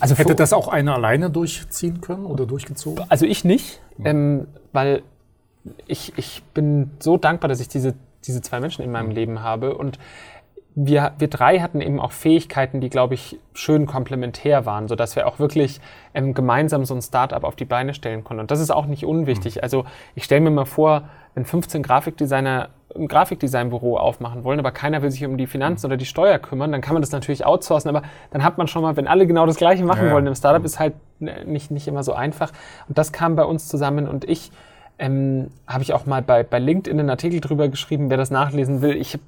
[0.00, 3.04] Also Hätte das auch einer alleine durchziehen können oder durchgezogen?
[3.08, 4.06] Also ich nicht, mhm.
[4.06, 5.02] ähm, weil
[5.86, 9.76] ich, ich bin so dankbar, dass ich diese, diese zwei Menschen in meinem Leben habe
[9.76, 9.98] und
[10.80, 15.26] wir, wir drei hatten eben auch Fähigkeiten, die, glaube ich, schön komplementär waren, sodass wir
[15.26, 15.80] auch wirklich
[16.14, 18.42] ähm, gemeinsam so ein Startup auf die Beine stellen konnten.
[18.42, 19.56] Und das ist auch nicht unwichtig.
[19.56, 19.62] Mhm.
[19.62, 19.84] Also
[20.14, 25.10] ich stelle mir mal vor, wenn 15 Grafikdesigner ein Grafikdesignbüro aufmachen wollen, aber keiner will
[25.10, 28.02] sich um die Finanzen oder die Steuer kümmern, dann kann man das natürlich outsourcen, aber
[28.30, 30.64] dann hat man schon mal, wenn alle genau das Gleiche machen ja, wollen im Startup,
[30.64, 32.52] ist halt äh, nicht, nicht immer so einfach.
[32.88, 34.50] Und das kam bei uns zusammen und ich
[34.98, 38.82] ähm, habe ich auch mal bei, bei LinkedIn einen Artikel drüber geschrieben, wer das nachlesen
[38.82, 38.96] will.
[38.96, 39.18] Ich,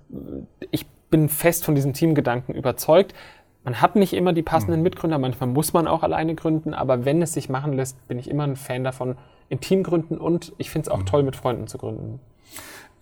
[0.71, 3.15] ich bin fest von diesem Teamgedanken überzeugt.
[3.63, 4.85] Man hat nicht immer die passenden mhm.
[4.85, 8.31] Mitgründer, manchmal muss man auch alleine gründen, aber wenn es sich machen lässt, bin ich
[8.31, 9.17] immer ein Fan davon,
[9.49, 11.07] im Team gründen und ich finde es auch mhm.
[11.07, 12.21] toll, mit Freunden zu gründen.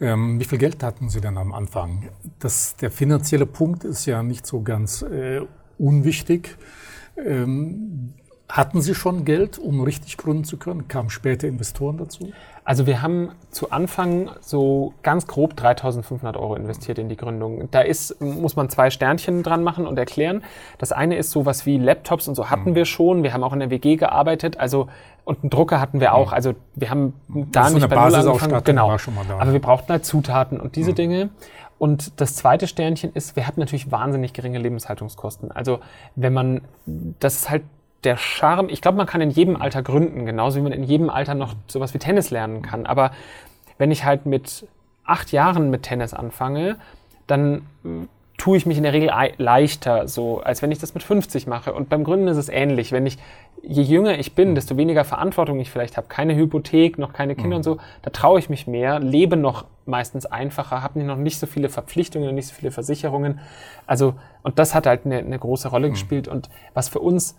[0.00, 2.08] Ähm, wie viel Geld hatten Sie denn am Anfang?
[2.38, 5.40] Das, der finanzielle Punkt ist ja nicht so ganz äh,
[5.76, 6.56] unwichtig.
[7.16, 8.14] Ähm,
[8.48, 10.88] hatten Sie schon Geld, um richtig gründen zu können?
[10.88, 12.32] Kamen später Investoren dazu?
[12.64, 17.70] Also wir haben zu Anfang so ganz grob 3.500 Euro investiert in die Gründung.
[17.70, 20.42] Da ist, muss man zwei Sternchen dran machen und erklären.
[20.78, 22.74] Das eine ist sowas wie Laptops und so hatten mhm.
[22.74, 23.22] wir schon.
[23.22, 24.58] Wir haben auch in der WG gearbeitet.
[24.58, 24.88] Also
[25.24, 26.28] und einen Drucker hatten wir auch.
[26.28, 26.34] Mhm.
[26.34, 28.64] Also wir haben da das nicht bei Null angefangen.
[28.64, 28.90] Genau.
[29.38, 30.96] Aber wir brauchten halt Zutaten und diese mhm.
[30.96, 31.30] Dinge.
[31.78, 35.52] Und das zweite Sternchen ist, wir hatten natürlich wahnsinnig geringe Lebenshaltungskosten.
[35.52, 35.78] Also
[36.16, 37.62] wenn man, das ist halt
[38.04, 41.10] der Charme, ich glaube, man kann in jedem Alter gründen, genauso wie man in jedem
[41.10, 42.86] Alter noch sowas wie Tennis lernen kann.
[42.86, 43.10] Aber
[43.76, 44.66] wenn ich halt mit
[45.04, 46.76] acht Jahren mit Tennis anfange,
[47.26, 48.06] dann äh,
[48.38, 51.74] tue ich mich in der Regel leichter, so als wenn ich das mit 50 mache.
[51.74, 52.92] Und beim Gründen ist es ähnlich.
[52.92, 53.18] Wenn ich,
[53.62, 57.56] je jünger ich bin, desto weniger Verantwortung ich vielleicht habe, keine Hypothek, noch keine Kinder
[57.56, 57.56] mhm.
[57.56, 61.46] und so, da traue ich mich mehr, lebe noch meistens einfacher, habe noch nicht so
[61.48, 63.40] viele Verpflichtungen, nicht so viele Versicherungen.
[63.88, 65.92] Also, und das hat halt eine, eine große Rolle mhm.
[65.92, 66.28] gespielt.
[66.28, 67.36] Und was für uns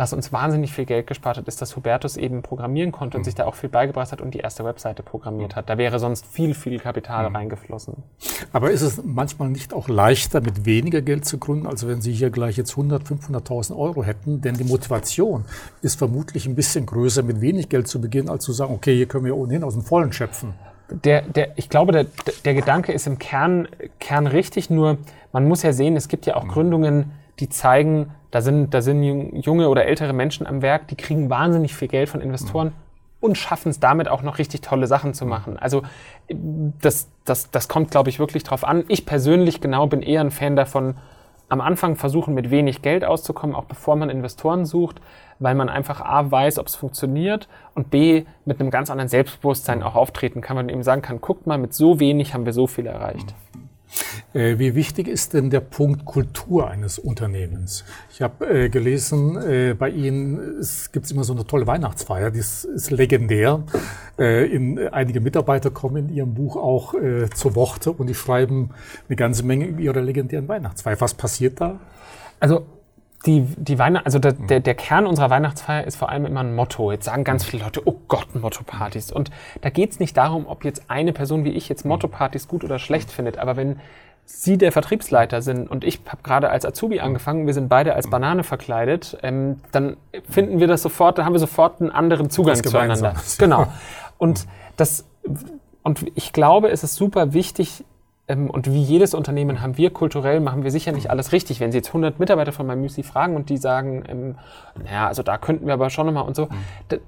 [0.00, 3.24] was uns wahnsinnig viel Geld gespart hat, ist, dass Hubertus eben programmieren konnte und mhm.
[3.26, 5.68] sich da auch viel beigebracht hat und die erste Webseite programmiert hat.
[5.68, 7.36] Da wäre sonst viel, viel Kapital mhm.
[7.36, 8.02] reingeflossen.
[8.50, 12.14] Aber ist es manchmal nicht auch leichter, mit weniger Geld zu gründen, als wenn Sie
[12.14, 14.40] hier gleich jetzt 100, 500.000 Euro hätten?
[14.40, 15.44] Denn die Motivation
[15.82, 19.06] ist vermutlich ein bisschen größer, mit wenig Geld zu beginnen, als zu sagen, okay, hier
[19.06, 20.54] können wir ohnehin aus dem Vollen schöpfen.
[20.88, 22.06] Der, der, ich glaube, der,
[22.46, 24.96] der Gedanke ist im Kern, Kern richtig, nur
[25.30, 26.48] man muss ja sehen, es gibt ja auch mhm.
[26.48, 31.30] Gründungen, die zeigen, da sind, da sind junge oder ältere Menschen am Werk, die kriegen
[31.30, 32.72] wahnsinnig viel Geld von Investoren mhm.
[33.20, 35.30] und schaffen es damit auch noch richtig tolle Sachen zu mhm.
[35.30, 35.58] machen.
[35.58, 35.82] Also
[36.28, 38.84] das, das, das kommt, glaube ich, wirklich drauf an.
[38.88, 40.94] Ich persönlich genau bin eher ein Fan davon,
[41.48, 45.00] am Anfang versuchen, mit wenig Geld auszukommen, auch bevor man Investoren sucht,
[45.40, 49.78] weil man einfach A weiß, ob es funktioniert und B mit einem ganz anderen Selbstbewusstsein
[49.78, 49.84] mhm.
[49.84, 52.68] auch auftreten kann, man eben sagen kann, guckt mal, mit so wenig haben wir so
[52.68, 53.30] viel erreicht.
[53.30, 53.49] Äh,
[54.32, 57.84] wie wichtig ist denn der Punkt Kultur eines Unternehmens?
[58.12, 62.38] Ich habe äh, gelesen, äh, bei Ihnen gibt es immer so eine tolle Weihnachtsfeier, die
[62.38, 63.62] ist, ist legendär.
[64.18, 68.70] Äh, in, einige Mitarbeiter kommen in Ihrem Buch auch äh, zu Worte und die schreiben
[69.08, 71.00] eine ganze Menge über Ihre legendären Weihnachtsfeier.
[71.00, 71.80] Was passiert da?
[72.38, 72.66] Also
[73.26, 76.54] die, die Weihnacht, also der, der, der Kern unserer Weihnachtsfeier ist vor allem immer ein
[76.54, 76.90] Motto.
[76.90, 79.12] Jetzt sagen ganz viele Leute, oh Gott, Motto-Partys.
[79.12, 79.30] Und
[79.60, 82.78] da geht es nicht darum, ob jetzt eine Person wie ich jetzt Motto-Partys gut oder
[82.78, 83.38] schlecht findet.
[83.38, 83.78] Aber wenn
[84.24, 88.08] Sie der Vertriebsleiter sind und ich habe gerade als Azubi angefangen, wir sind beide als
[88.08, 89.96] Banane verkleidet, ähm, dann
[90.28, 93.14] finden wir das sofort, dann haben wir sofort einen anderen Zugang zueinander.
[93.38, 93.66] Genau.
[94.18, 95.04] Und das
[95.82, 97.84] und ich glaube, es ist super wichtig,
[98.30, 101.60] und wie jedes Unternehmen haben wir kulturell, machen wir sicher nicht alles richtig.
[101.60, 104.34] Wenn Sie jetzt 100 Mitarbeiter von meinem Müsli fragen und die sagen, ähm,
[104.82, 107.00] naja, also da könnten wir aber schon nochmal und so, mhm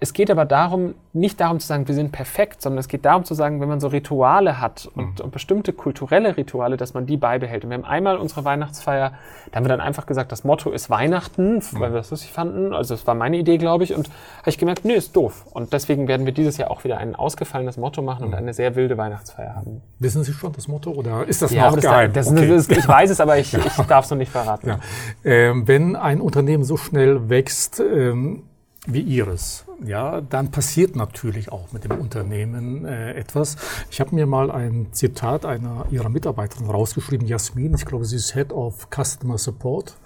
[0.00, 3.24] es geht aber darum, nicht darum zu sagen, wir sind perfekt, sondern es geht darum
[3.24, 5.24] zu sagen, wenn man so Rituale hat und, mhm.
[5.24, 7.62] und, bestimmte kulturelle Rituale, dass man die beibehält.
[7.62, 9.12] Und wir haben einmal unsere Weihnachtsfeier,
[9.52, 11.62] da haben wir dann einfach gesagt, das Motto ist Weihnachten, mhm.
[11.74, 12.74] weil wir das lustig fanden.
[12.74, 13.94] Also das war meine Idee, glaube ich.
[13.94, 14.08] Und
[14.40, 15.46] habe ich gemerkt, nö, ist doof.
[15.52, 18.36] Und deswegen werden wir dieses Jahr auch wieder ein ausgefallenes Motto machen und mhm.
[18.36, 19.82] eine sehr wilde Weihnachtsfeier haben.
[20.00, 22.12] Wissen Sie schon das Motto oder ist das ja, noch das geheim?
[22.12, 22.52] Da, das okay.
[22.52, 24.70] ist, ich weiß es, aber ich, ich darf es noch nicht verraten.
[24.70, 24.80] Ja.
[25.24, 28.42] Ähm, wenn ein Unternehmen so schnell wächst, ähm,
[28.86, 33.56] wie Ihres, ja, dann passiert natürlich auch mit dem Unternehmen äh, etwas.
[33.90, 38.32] Ich habe mir mal ein Zitat einer Ihrer Mitarbeiterin rausgeschrieben, Jasmin, ich glaube, sie ist
[38.32, 39.96] Head of Customer Support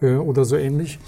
[0.00, 0.98] äh, oder so ähnlich.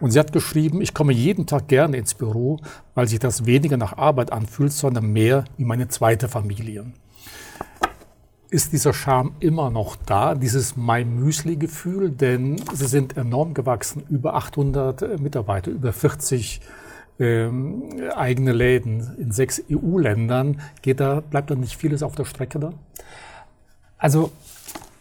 [0.00, 2.58] Und sie hat geschrieben, ich komme jeden Tag gerne ins Büro,
[2.94, 6.86] weil sich das weniger nach Arbeit anfühlt, sondern mehr wie meine zweite Familie
[8.50, 14.34] ist dieser Charme immer noch da, dieses My Müsli-Gefühl, denn sie sind enorm gewachsen, über
[14.34, 16.60] 800 äh, Mitarbeiter, über 40
[17.20, 20.60] ähm, eigene Läden in sechs EU-Ländern.
[20.82, 22.72] Geht da, bleibt da nicht vieles auf der Strecke da?
[23.98, 24.30] Also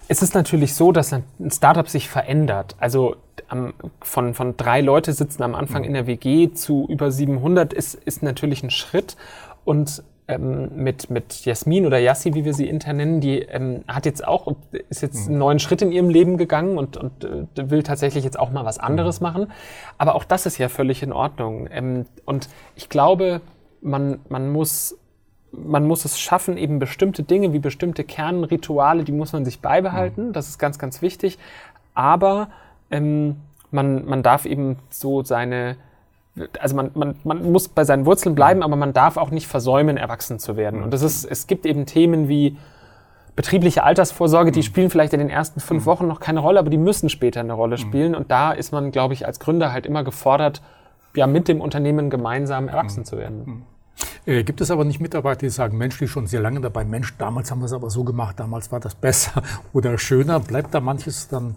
[0.08, 2.76] es ist natürlich so, dass ein Startup sich verändert.
[2.80, 7.74] Also am, von, von drei Leute sitzen am Anfang in der WG zu über 700
[7.74, 9.16] ist, ist natürlich ein Schritt.
[9.64, 14.06] Und ähm, mit, mit Jasmin oder Yassi, wie wir sie intern nennen, die ähm, hat
[14.06, 14.54] jetzt auch,
[14.90, 18.40] ist jetzt einen neuen Schritt in ihrem Leben gegangen und, und äh, will tatsächlich jetzt
[18.40, 19.52] auch mal was anderes machen.
[19.98, 21.68] Aber auch das ist ja völlig in Ordnung.
[21.72, 23.42] Ähm, und ich glaube,
[23.82, 24.98] man, man muss
[25.52, 30.34] man muss es schaffen, eben bestimmte Dinge wie bestimmte Kernrituale, die muss man sich beibehalten.
[30.34, 31.38] Das ist ganz, ganz wichtig.
[31.94, 32.50] Aber
[32.92, 33.38] ähm,
[33.72, 35.78] man, man darf eben so seine,
[36.60, 39.98] also man, man, man muss bei seinen Wurzeln bleiben, aber man darf auch nicht versäumen,
[39.98, 40.84] erwachsen zu werden.
[40.84, 42.58] Und das ist, es gibt eben Themen wie
[43.36, 46.78] betriebliche Altersvorsorge, die spielen vielleicht in den ersten fünf Wochen noch keine Rolle, aber die
[46.78, 48.16] müssen später eine Rolle spielen.
[48.16, 50.62] Und da ist man, glaube ich, als Gründer halt immer gefordert,
[51.16, 53.64] ja, mit dem Unternehmen gemeinsam erwachsen zu werden.
[54.26, 57.16] Äh, gibt es aber nicht Mitarbeiter, die sagen, Mensch, die schon sehr lange dabei, Mensch,
[57.18, 59.42] damals haben wir es aber so gemacht, damals war das besser
[59.74, 60.40] oder schöner.
[60.40, 61.56] Bleibt da manches dann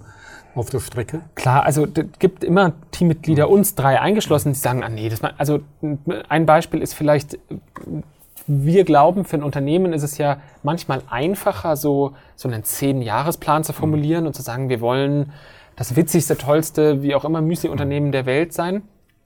[0.55, 1.23] auf der Strecke?
[1.35, 5.35] Klar, also es gibt immer Teammitglieder, uns drei eingeschlossen, die sagen, ah nee, das mal,
[5.39, 5.61] also
[6.29, 7.39] ein Beispiel ist vielleicht,
[8.47, 13.73] wir glauben, für ein Unternehmen ist es ja manchmal einfacher, so, so einen Zehn-Jahres-Plan zu
[13.73, 15.33] formulieren und zu sagen, wir wollen
[15.77, 18.83] das witzigste, tollste, wie auch immer Müsli-Unternehmen der Welt sein.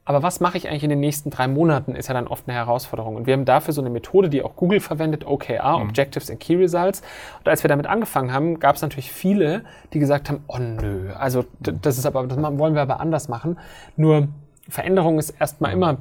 [0.06, 2.56] Aber was mache ich eigentlich in den nächsten drei Monaten, ist ja dann oft eine
[2.56, 3.16] Herausforderung.
[3.16, 5.88] Und wir haben dafür so eine Methode, die auch Google verwendet, OKR, mhm.
[5.88, 7.02] Objectives and Key Results.
[7.38, 9.64] Und als wir damit angefangen haben, gab es natürlich viele,
[9.94, 13.58] die gesagt haben, oh nö, also das ist aber, das wollen wir aber anders machen.
[13.96, 14.28] Nur
[14.68, 15.98] Veränderung ist erstmal immer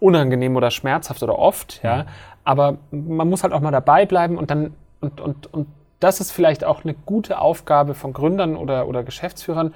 [0.00, 2.06] unangenehm oder schmerzhaft oder oft, ja.
[2.44, 5.66] Aber man muss halt auch mal dabei bleiben und dann, und, und, und
[5.98, 9.74] das ist vielleicht auch eine gute Aufgabe von Gründern oder, oder Geschäftsführern,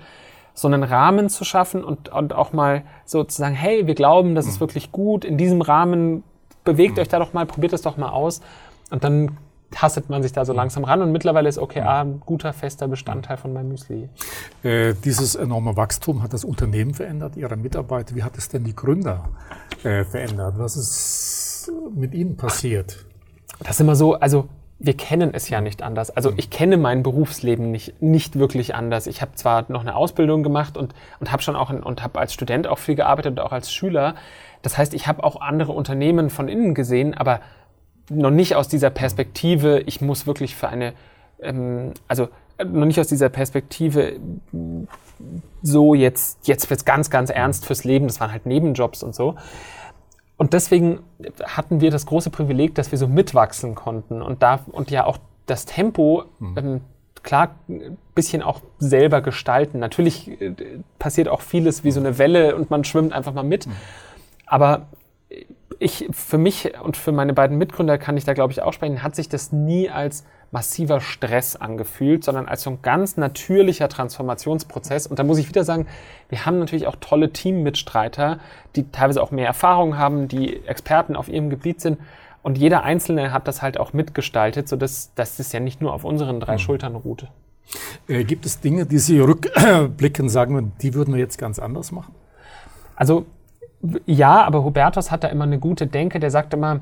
[0.55, 4.35] so einen Rahmen zu schaffen und, und auch mal so zu sagen, hey, wir glauben,
[4.35, 4.61] das ist mhm.
[4.61, 6.23] wirklich gut, in diesem Rahmen
[6.63, 7.03] bewegt mhm.
[7.03, 8.41] euch da doch mal, probiert es doch mal aus.
[8.91, 9.37] Und dann
[9.73, 10.59] tastet man sich da so mhm.
[10.59, 14.09] langsam ran und mittlerweile ist OKR ein guter, fester Bestandteil von meinem Müsli.
[14.63, 18.15] Äh, dieses enorme Wachstum hat das Unternehmen verändert, Ihre Mitarbeiter.
[18.15, 19.29] Wie hat es denn die Gründer
[19.83, 20.55] äh, verändert?
[20.59, 23.05] Was ist mit ihnen passiert?
[23.59, 24.49] Das ist immer so, also
[24.85, 26.11] wir kennen es ja nicht anders.
[26.11, 29.07] Also ich kenne mein Berufsleben nicht, nicht wirklich anders.
[29.07, 32.19] Ich habe zwar noch eine Ausbildung gemacht und, und habe schon auch in, und habe
[32.19, 34.15] als Student auch viel gearbeitet und auch als Schüler.
[34.63, 37.41] Das heißt, ich habe auch andere Unternehmen von innen gesehen, aber
[38.11, 40.93] noch nicht aus dieser Perspektive, ich muss wirklich für eine,
[41.41, 44.17] ähm, also noch nicht aus dieser Perspektive
[45.63, 48.07] so jetzt, jetzt wird's ganz, ganz ernst fürs Leben.
[48.07, 49.37] Das waren halt Nebenjobs und so.
[50.37, 51.01] Und deswegen
[51.45, 55.19] hatten wir das große Privileg, dass wir so mitwachsen konnten und, da, und ja auch
[55.47, 56.59] das Tempo mhm.
[56.59, 56.81] ähm,
[57.23, 59.79] klar ein bisschen auch selber gestalten.
[59.79, 60.55] Natürlich äh,
[60.99, 63.67] passiert auch vieles wie so eine Welle und man schwimmt einfach mal mit.
[63.67, 63.73] Mhm.
[64.47, 64.87] Aber
[65.79, 69.03] ich, für mich und für meine beiden Mitgründer kann ich da, glaube ich, auch sprechen,
[69.03, 75.09] hat sich das nie als massiver Stress angefühlt, sondern als so ein ganz natürlicher Transformationsprozess.
[75.09, 75.89] Und da muss ich wieder sagen,
[76.29, 78.39] wir haben natürlich auch tolle Teammitstreiter,
[78.77, 81.99] die teilweise auch mehr Erfahrung haben, die Experten auf ihrem Gebiet sind.
[82.43, 86.05] Und jeder Einzelne hat das halt auch mitgestaltet, sodass das ist ja nicht nur auf
[86.05, 86.59] unseren drei mhm.
[86.61, 87.27] Schultern ruht.
[88.07, 92.15] Äh, gibt es Dinge, die Sie rückblicken, sagen, die würden wir jetzt ganz anders machen?
[92.95, 93.27] Also
[94.07, 96.81] ja, aber Hubertus hat da immer eine gute Denke, der sagt immer,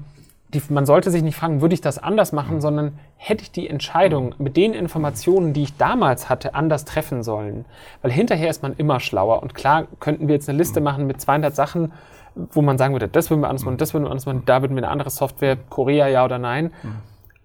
[0.55, 3.69] die, man sollte sich nicht fragen, würde ich das anders machen, sondern hätte ich die
[3.69, 7.65] Entscheidung mit den Informationen, die ich damals hatte, anders treffen sollen.
[8.03, 9.43] Weil hinterher ist man immer schlauer.
[9.43, 11.93] Und klar könnten wir jetzt eine Liste machen mit 200 Sachen,
[12.35, 14.63] wo man sagen würde, das würden wir anders machen, das würden wir anders machen, da
[14.63, 16.73] würden wir eine andere Software, Korea ja oder nein.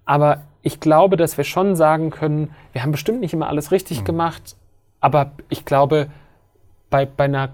[0.06, 4.04] Aber ich glaube, dass wir schon sagen können, wir haben bestimmt nicht immer alles richtig
[4.06, 4.56] gemacht,
[5.00, 6.08] aber ich glaube,
[6.90, 7.50] bei, bei einer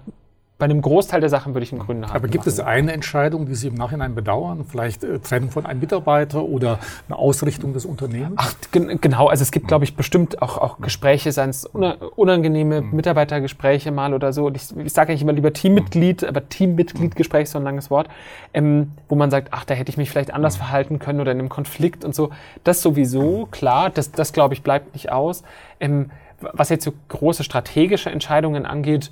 [0.56, 2.14] bei einem Großteil der Sachen würde ich einen Gründen haben.
[2.14, 2.48] Aber gibt machen.
[2.48, 4.64] es eine Entscheidung, die Sie im Nachhinein bedauern?
[4.64, 8.34] Vielleicht äh, Trennen von einem Mitarbeiter oder eine Ausrichtung des Unternehmens?
[8.36, 9.26] Ach, genau.
[9.26, 12.94] Also es gibt, glaube ich, bestimmt auch, auch Gespräche, seien es unangenehme mhm.
[12.94, 14.48] Mitarbeitergespräche mal oder so.
[14.50, 18.08] Ich, ich sage eigentlich immer lieber Teammitglied, aber Teammitgliedgespräch ist so ein langes Wort,
[18.52, 20.58] ähm, wo man sagt, ach, da hätte ich mich vielleicht anders mhm.
[20.58, 22.30] verhalten können oder in einem Konflikt und so.
[22.62, 25.42] Das sowieso, klar, das, das glaube ich, bleibt nicht aus.
[25.80, 29.10] Ähm, was jetzt so große strategische Entscheidungen angeht,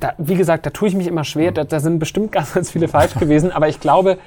[0.00, 1.52] da, wie gesagt, da tue ich mich immer schwer.
[1.52, 3.52] Da, da sind bestimmt ganz, ganz viele falsch gewesen.
[3.52, 4.18] Aber ich glaube,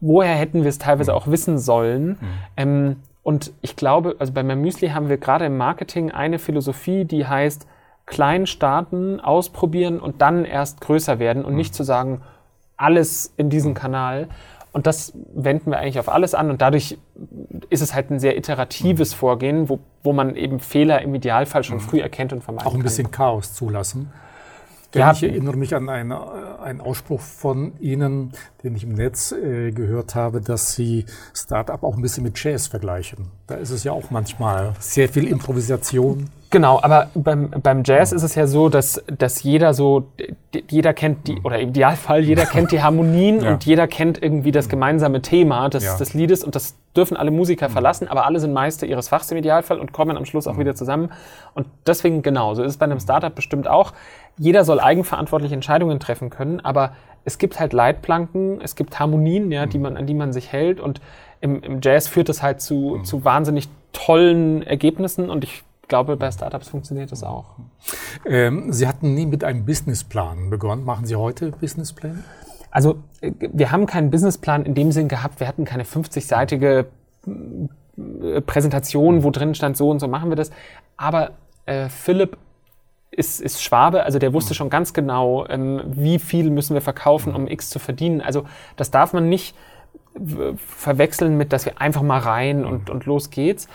[0.00, 2.08] woher hätten wir es teilweise auch wissen sollen?
[2.08, 2.16] Mhm.
[2.56, 7.26] Ähm, und ich glaube, also bei Müsli haben wir gerade im Marketing eine Philosophie, die
[7.26, 7.66] heißt,
[8.06, 11.58] klein starten, ausprobieren und dann erst größer werden und mhm.
[11.58, 12.20] nicht zu sagen,
[12.76, 13.76] alles in diesen mhm.
[13.76, 14.28] Kanal.
[14.72, 16.98] Und das wenden wir eigentlich auf alles an und dadurch
[17.70, 19.18] ist es halt ein sehr iteratives mhm.
[19.18, 21.82] Vorgehen, wo, wo man eben Fehler im Idealfall schon mhm.
[21.82, 22.66] früh erkennt und vermeidet.
[22.66, 23.10] Auch ein bisschen.
[23.10, 24.12] Chaos zulassen.
[24.94, 25.12] Ja.
[25.12, 30.14] Ich erinnere mich an einen, einen Ausspruch von Ihnen, den ich im Netz äh, gehört
[30.14, 31.04] habe, dass Sie
[31.34, 33.30] Startup auch ein bisschen mit Jazz vergleichen.
[33.46, 36.30] Da ist es ja auch manchmal sehr viel Improvisation.
[36.54, 40.12] Genau, aber beim, beim Jazz ist es ja so, dass, dass jeder so,
[40.70, 43.52] jeder kennt die, oder im Idealfall, jeder kennt die Harmonien ja.
[43.52, 45.96] und jeder kennt irgendwie das gemeinsame Thema des, ja.
[45.96, 49.38] des Liedes und das dürfen alle Musiker verlassen, aber alle sind Meister ihres Fachs im
[49.38, 51.10] Idealfall und kommen am Schluss auch wieder zusammen.
[51.54, 53.92] Und deswegen, genau, so ist es bei einem Startup bestimmt auch.
[54.36, 56.94] Jeder soll eigenverantwortliche Entscheidungen treffen können, aber
[57.24, 60.80] es gibt halt Leitplanken, es gibt Harmonien, ja, die man, an die man sich hält
[60.80, 61.00] und
[61.40, 63.04] im, im Jazz führt es halt zu, mhm.
[63.04, 67.56] zu wahnsinnig tollen Ergebnissen und ich glaube, bei Startups funktioniert das auch.
[68.26, 70.84] Ähm, Sie hatten nie mit einem Businessplan begonnen.
[70.84, 72.24] Machen Sie heute Businesspläne?
[72.70, 75.40] Also äh, wir haben keinen Businessplan in dem Sinn gehabt.
[75.40, 76.86] Wir hatten keine 50-seitige
[77.26, 80.50] äh, Präsentation, wo drin stand, so und so machen wir das.
[80.96, 81.32] Aber
[81.66, 82.36] äh, Philipp
[83.14, 84.56] ist, ist Schwabe, also der wusste mhm.
[84.56, 88.20] schon ganz genau, ähm, wie viel müssen wir verkaufen, um X zu verdienen.
[88.20, 88.44] Also
[88.76, 89.56] das darf man nicht
[90.56, 93.68] verwechseln mit, dass wir einfach mal rein und, und los geht's.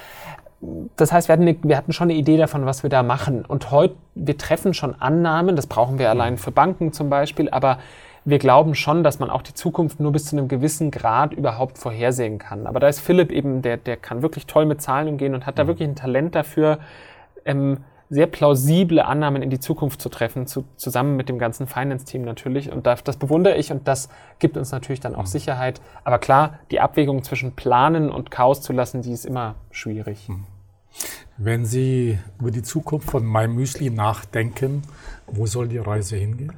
[0.95, 3.45] Das heißt, wir hatten, eine, wir hatten schon eine Idee davon, was wir da machen.
[3.45, 7.79] Und heute, wir treffen schon Annahmen, das brauchen wir allein für Banken zum Beispiel, aber
[8.25, 11.77] wir glauben schon, dass man auch die Zukunft nur bis zu einem gewissen Grad überhaupt
[11.77, 12.67] vorhersehen kann.
[12.67, 15.57] Aber da ist Philipp eben, der, der kann wirklich toll mit Zahlen umgehen und hat
[15.57, 16.79] da wirklich ein Talent dafür,
[17.45, 17.77] ähm,
[18.09, 22.71] sehr plausible Annahmen in die Zukunft zu treffen, zu, zusammen mit dem ganzen Finance-Team natürlich.
[22.71, 25.27] Und das, das bewundere ich und das gibt uns natürlich dann auch mhm.
[25.27, 25.79] Sicherheit.
[26.03, 30.27] Aber klar, die Abwägung zwischen Planen und Chaos zu lassen, die ist immer schwierig.
[30.27, 30.45] Mhm.
[31.37, 34.81] Wenn Sie über die Zukunft von MyMüsli nachdenken,
[35.27, 36.51] wo soll die Reise hingehen?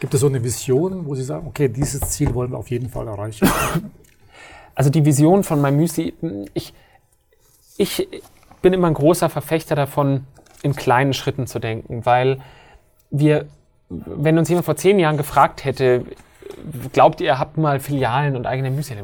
[0.00, 2.88] Gibt es so eine Vision, wo Sie sagen, okay, dieses Ziel wollen wir auf jeden
[2.88, 3.48] Fall erreichen?
[4.76, 6.14] Also die Vision von MyMüsli,
[6.52, 6.74] ich,
[7.76, 8.08] ich
[8.60, 10.26] bin immer ein großer Verfechter davon,
[10.64, 12.38] in kleinen Schritten zu denken, weil
[13.10, 13.44] wir,
[13.90, 16.04] wenn uns jemand vor zehn Jahren gefragt hätte,
[16.92, 18.96] glaubt ihr, ihr habt mal Filialen und eigene Müsli?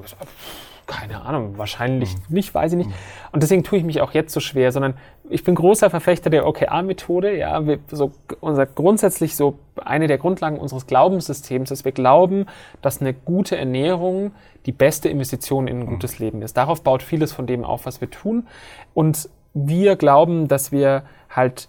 [0.86, 2.22] Keine Ahnung, wahrscheinlich mhm.
[2.34, 2.90] nicht, weiß ich nicht.
[3.30, 4.94] Und deswegen tue ich mich auch jetzt so schwer, sondern
[5.28, 7.36] ich bin großer Verfechter der OKR-Methode.
[7.36, 12.46] Ja, wir, so, unser grundsätzlich so eine der Grundlagen unseres Glaubenssystems ist, wir glauben,
[12.82, 14.32] dass eine gute Ernährung
[14.66, 15.90] die beste Investition in ein mhm.
[15.90, 16.56] gutes Leben ist.
[16.56, 18.48] Darauf baut vieles von dem auf, was wir tun.
[18.94, 21.68] Und wir glauben, dass wir halt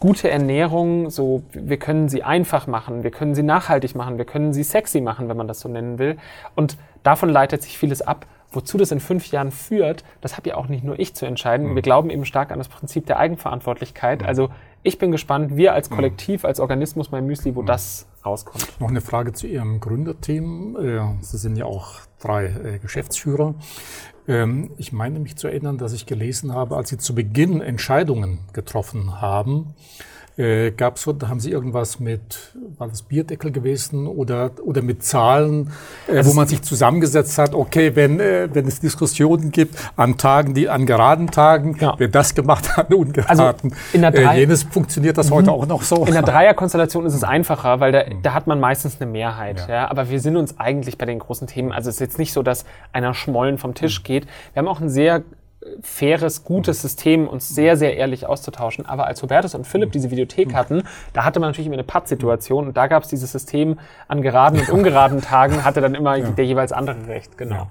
[0.00, 4.52] gute Ernährung, so wir können sie einfach machen, wir können sie nachhaltig machen, wir können
[4.52, 6.16] sie sexy machen, wenn man das so nennen will.
[6.54, 8.26] Und davon leitet sich vieles ab.
[8.52, 11.70] Wozu das in fünf Jahren führt, das habe ja auch nicht nur ich zu entscheiden.
[11.70, 11.74] Mhm.
[11.74, 14.22] Wir glauben eben stark an das Prinzip der Eigenverantwortlichkeit.
[14.22, 14.26] Mhm.
[14.26, 14.48] Also
[14.82, 15.96] ich bin gespannt, wir als mhm.
[15.96, 17.66] Kollektiv, als Organismus, mein Müsli, wo mhm.
[17.66, 18.80] das rauskommt.
[18.80, 21.18] Noch eine Frage zu Ihrem Gründerteam.
[21.20, 23.54] Sie sind ja auch drei äh, Geschäftsführer.
[24.28, 28.40] Ähm, ich meine mich zu erinnern, dass ich gelesen habe, als Sie zu Beginn Entscheidungen
[28.52, 29.74] getroffen haben,
[30.36, 35.70] äh, gab es, haben Sie irgendwas mit, war das Bierdeckel gewesen oder, oder mit Zahlen,
[36.06, 40.54] äh, wo man sich zusammengesetzt hat, okay, wenn, äh, wenn es Diskussionen gibt an Tagen,
[40.54, 41.94] die an geraden Tagen, ja.
[41.96, 43.54] wer das gemacht hat, ungeraden, also
[43.92, 45.56] in der äh, Drei jenes funktioniert das heute mhm.
[45.56, 46.04] auch noch so.
[46.04, 48.22] In der Dreierkonstellation ist es einfacher, weil da, mhm.
[48.22, 49.66] da hat man meistens eine Mehrheit.
[49.68, 49.74] Ja.
[49.74, 49.90] ja.
[49.90, 52.42] aber wir sind uns eigentlich bei den großen Themen, also es ist jetzt nicht so,
[52.42, 54.04] dass einer Schmollen vom Tisch mhm.
[54.04, 54.26] geht.
[54.52, 55.22] Wir haben auch ein sehr
[55.82, 58.86] faires, gutes System, uns sehr, sehr ehrlich auszutauschen.
[58.86, 62.68] Aber als Hubertus und Philipp diese Videothek hatten, da hatte man natürlich immer eine Pattsituation
[62.68, 66.30] und da gab es dieses System an geraden und ungeraden Tagen, hatte dann immer ja.
[66.30, 67.36] der jeweils andere Recht.
[67.38, 67.68] Genau.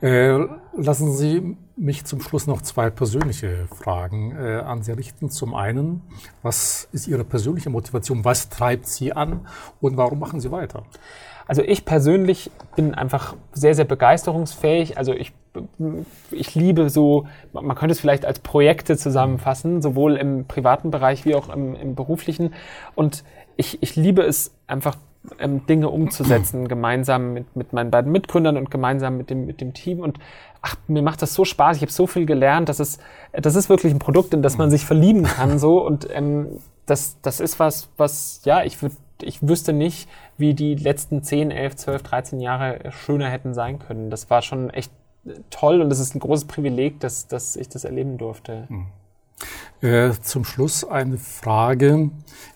[0.00, 0.08] Ja.
[0.08, 5.30] Äh, lassen Sie mich zum Schluss noch zwei persönliche Fragen äh, an Sie richten.
[5.30, 6.02] Zum einen,
[6.42, 8.24] was ist Ihre persönliche Motivation?
[8.24, 9.46] Was treibt Sie an
[9.80, 10.84] und warum machen Sie weiter?
[11.48, 14.98] Also ich persönlich bin einfach sehr, sehr begeisterungsfähig.
[14.98, 15.32] Also ich,
[16.30, 21.34] ich liebe so, man könnte es vielleicht als Projekte zusammenfassen, sowohl im privaten Bereich wie
[21.34, 22.54] auch im, im beruflichen.
[22.94, 23.24] Und
[23.56, 24.96] ich, ich liebe es einfach,
[25.38, 29.74] ähm, Dinge umzusetzen, gemeinsam mit, mit meinen beiden Mitgründern und gemeinsam mit dem, mit dem
[29.74, 30.00] Team.
[30.00, 30.18] Und
[30.62, 32.68] ach, mir macht das so Spaß, ich habe so viel gelernt.
[32.68, 33.00] Das ist,
[33.32, 35.58] das ist wirklich ein Produkt, in das man sich verlieben kann.
[35.58, 35.84] So.
[35.84, 40.74] Und ähm, das, das ist was, was, ja, ich würde ich wüsste nicht, wie die
[40.74, 44.10] letzten 10, 11, 12, 13 Jahre schöner hätten sein können.
[44.10, 44.92] Das war schon echt
[45.50, 48.66] toll und es ist ein großes Privileg, dass, dass ich das erleben durfte.
[48.68, 48.86] Hm.
[49.80, 52.10] Äh, zum Schluss eine Frage,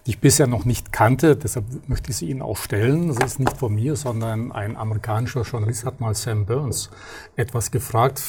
[0.04, 3.06] die ich bisher noch nicht kannte, deshalb möchte ich sie Ihnen auch stellen.
[3.06, 6.90] Das ist nicht von mir, sondern ein amerikanischer Journalist hat mal Sam Burns
[7.36, 8.20] etwas gefragt.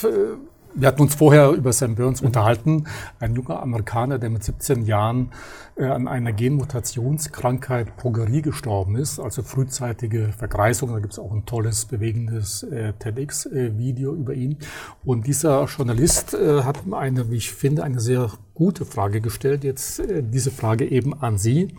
[0.75, 2.27] Wir hatten uns vorher über Sam Burns mhm.
[2.27, 2.85] unterhalten,
[3.19, 5.31] ein junger Amerikaner, der mit 17 Jahren
[5.75, 10.91] äh, an einer Genmutationskrankheit Progerie gestorben ist, also frühzeitige Vergreisung.
[10.91, 14.57] Da gibt es auch ein tolles, bewegendes äh, TEDx-Video über ihn.
[15.05, 19.63] Und dieser Journalist äh, hat eine, wie ich finde, eine sehr gute Frage gestellt.
[19.63, 21.75] Jetzt äh, diese Frage eben an Sie.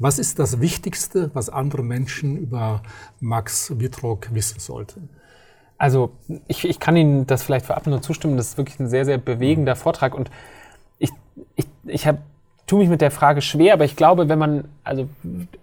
[0.00, 2.82] Was ist das Wichtigste, was andere Menschen über
[3.20, 5.10] Max Wittrock wissen sollten?
[5.82, 6.12] Also
[6.46, 8.36] ich, ich kann Ihnen das vielleicht vorab nur zustimmen.
[8.36, 10.14] Das ist wirklich ein sehr, sehr bewegender Vortrag.
[10.14, 10.30] Und
[11.00, 11.10] ich,
[11.56, 12.18] ich, ich hab,
[12.68, 15.08] tue mich mit der Frage schwer, aber ich glaube, wenn man, also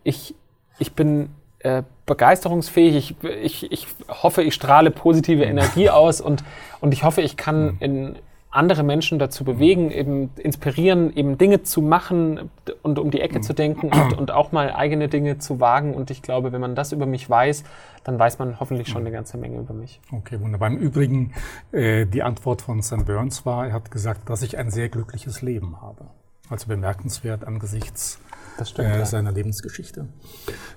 [0.04, 0.36] ich,
[0.78, 3.16] ich bin äh, begeisterungsfähig.
[3.22, 6.44] Ich, ich, ich hoffe, ich strahle positive Energie aus und,
[6.82, 8.18] und ich hoffe, ich kann in
[8.52, 12.50] andere Menschen dazu bewegen, eben inspirieren, eben Dinge zu machen
[12.82, 15.94] und um die Ecke zu denken und, und auch mal eigene Dinge zu wagen.
[15.94, 17.64] Und ich glaube, wenn man das über mich weiß,
[18.04, 20.02] dann weiß man hoffentlich schon eine ganze Menge über mich.
[20.12, 20.70] Okay, wunderbar.
[20.70, 21.34] Im Übrigen,
[21.72, 25.44] äh, die Antwort von Sam Burns war, er hat gesagt, dass ich ein sehr glückliches
[25.44, 26.08] Leben habe.
[26.50, 28.20] Also bemerkenswert angesichts
[28.66, 30.08] stimmt, äh, seiner Lebensgeschichte.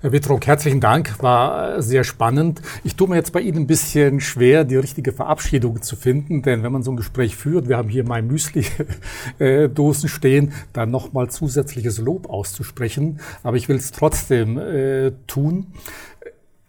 [0.00, 2.62] Herr Wittrock, herzlichen Dank, war äh, sehr spannend.
[2.84, 6.62] Ich tue mir jetzt bei Ihnen ein bisschen schwer, die richtige Verabschiedung zu finden, denn
[6.62, 11.98] wenn man so ein Gespräch führt, wir haben hier mein Müsli-Dosen stehen, dann nochmal zusätzliches
[11.98, 15.68] Lob auszusprechen, aber ich will es trotzdem äh, tun.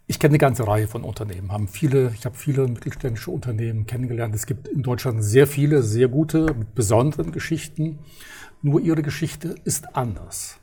[0.06, 4.34] Ich kenne eine ganze Reihe von Unternehmen, haben viele, ich habe viele mittelständische Unternehmen kennengelernt.
[4.34, 8.00] Es gibt in Deutschland sehr viele, sehr gute, mit besonderen Geschichten.
[8.60, 10.58] Nur ihre Geschichte ist anders.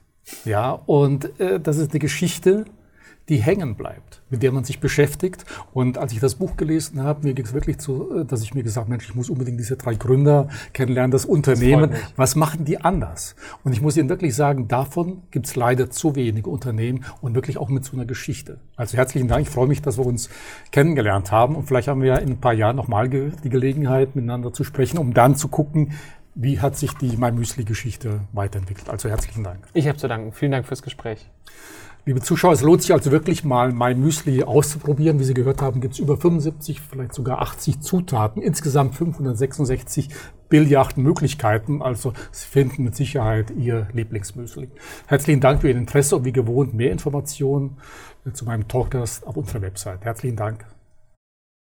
[0.46, 2.66] Ja, und äh, das ist eine Geschichte,
[3.30, 5.46] die hängen bleibt, mit der man sich beschäftigt.
[5.74, 8.54] Und als ich das Buch gelesen habe, mir ging es wirklich zu, äh, dass ich
[8.54, 11.92] mir gesagt, Mensch, ich muss unbedingt diese drei Gründer kennenlernen, das Unternehmen.
[11.92, 13.36] Das Was machen die anders?
[13.64, 17.58] Und ich muss Ihnen wirklich sagen, davon gibt es leider zu wenige Unternehmen und wirklich
[17.58, 18.60] auch mit so einer Geschichte.
[18.76, 19.44] Also herzlichen Dank.
[19.44, 20.30] Ich freue mich, dass wir uns
[20.72, 21.56] kennengelernt haben.
[21.56, 24.64] Und vielleicht haben wir ja in ein paar Jahren nochmal ge die Gelegenheit, miteinander zu
[24.64, 25.94] sprechen, um dann zu gucken,
[26.36, 28.90] wie hat sich die My Müsli-Geschichte weiterentwickelt?
[28.90, 29.68] Also herzlichen Dank.
[29.74, 30.32] Ich habe zu danken.
[30.32, 31.30] Vielen Dank fürs Gespräch.
[32.04, 35.20] Liebe Zuschauer, es lohnt sich also wirklich mal My Müsli auszuprobieren.
[35.20, 40.10] Wie Sie gehört haben, gibt es über 75, vielleicht sogar 80 Zutaten, insgesamt 566
[40.50, 41.84] Billiarden Möglichkeiten.
[41.84, 44.70] Also Sie finden mit Sicherheit Ihr Lieblingsmüsli.
[45.06, 47.78] Herzlichen Dank für Ihr Interesse und wie gewohnt mehr Informationen
[48.34, 50.04] zu meinem Talkgast auf unserer Website.
[50.04, 50.66] Herzlichen Dank.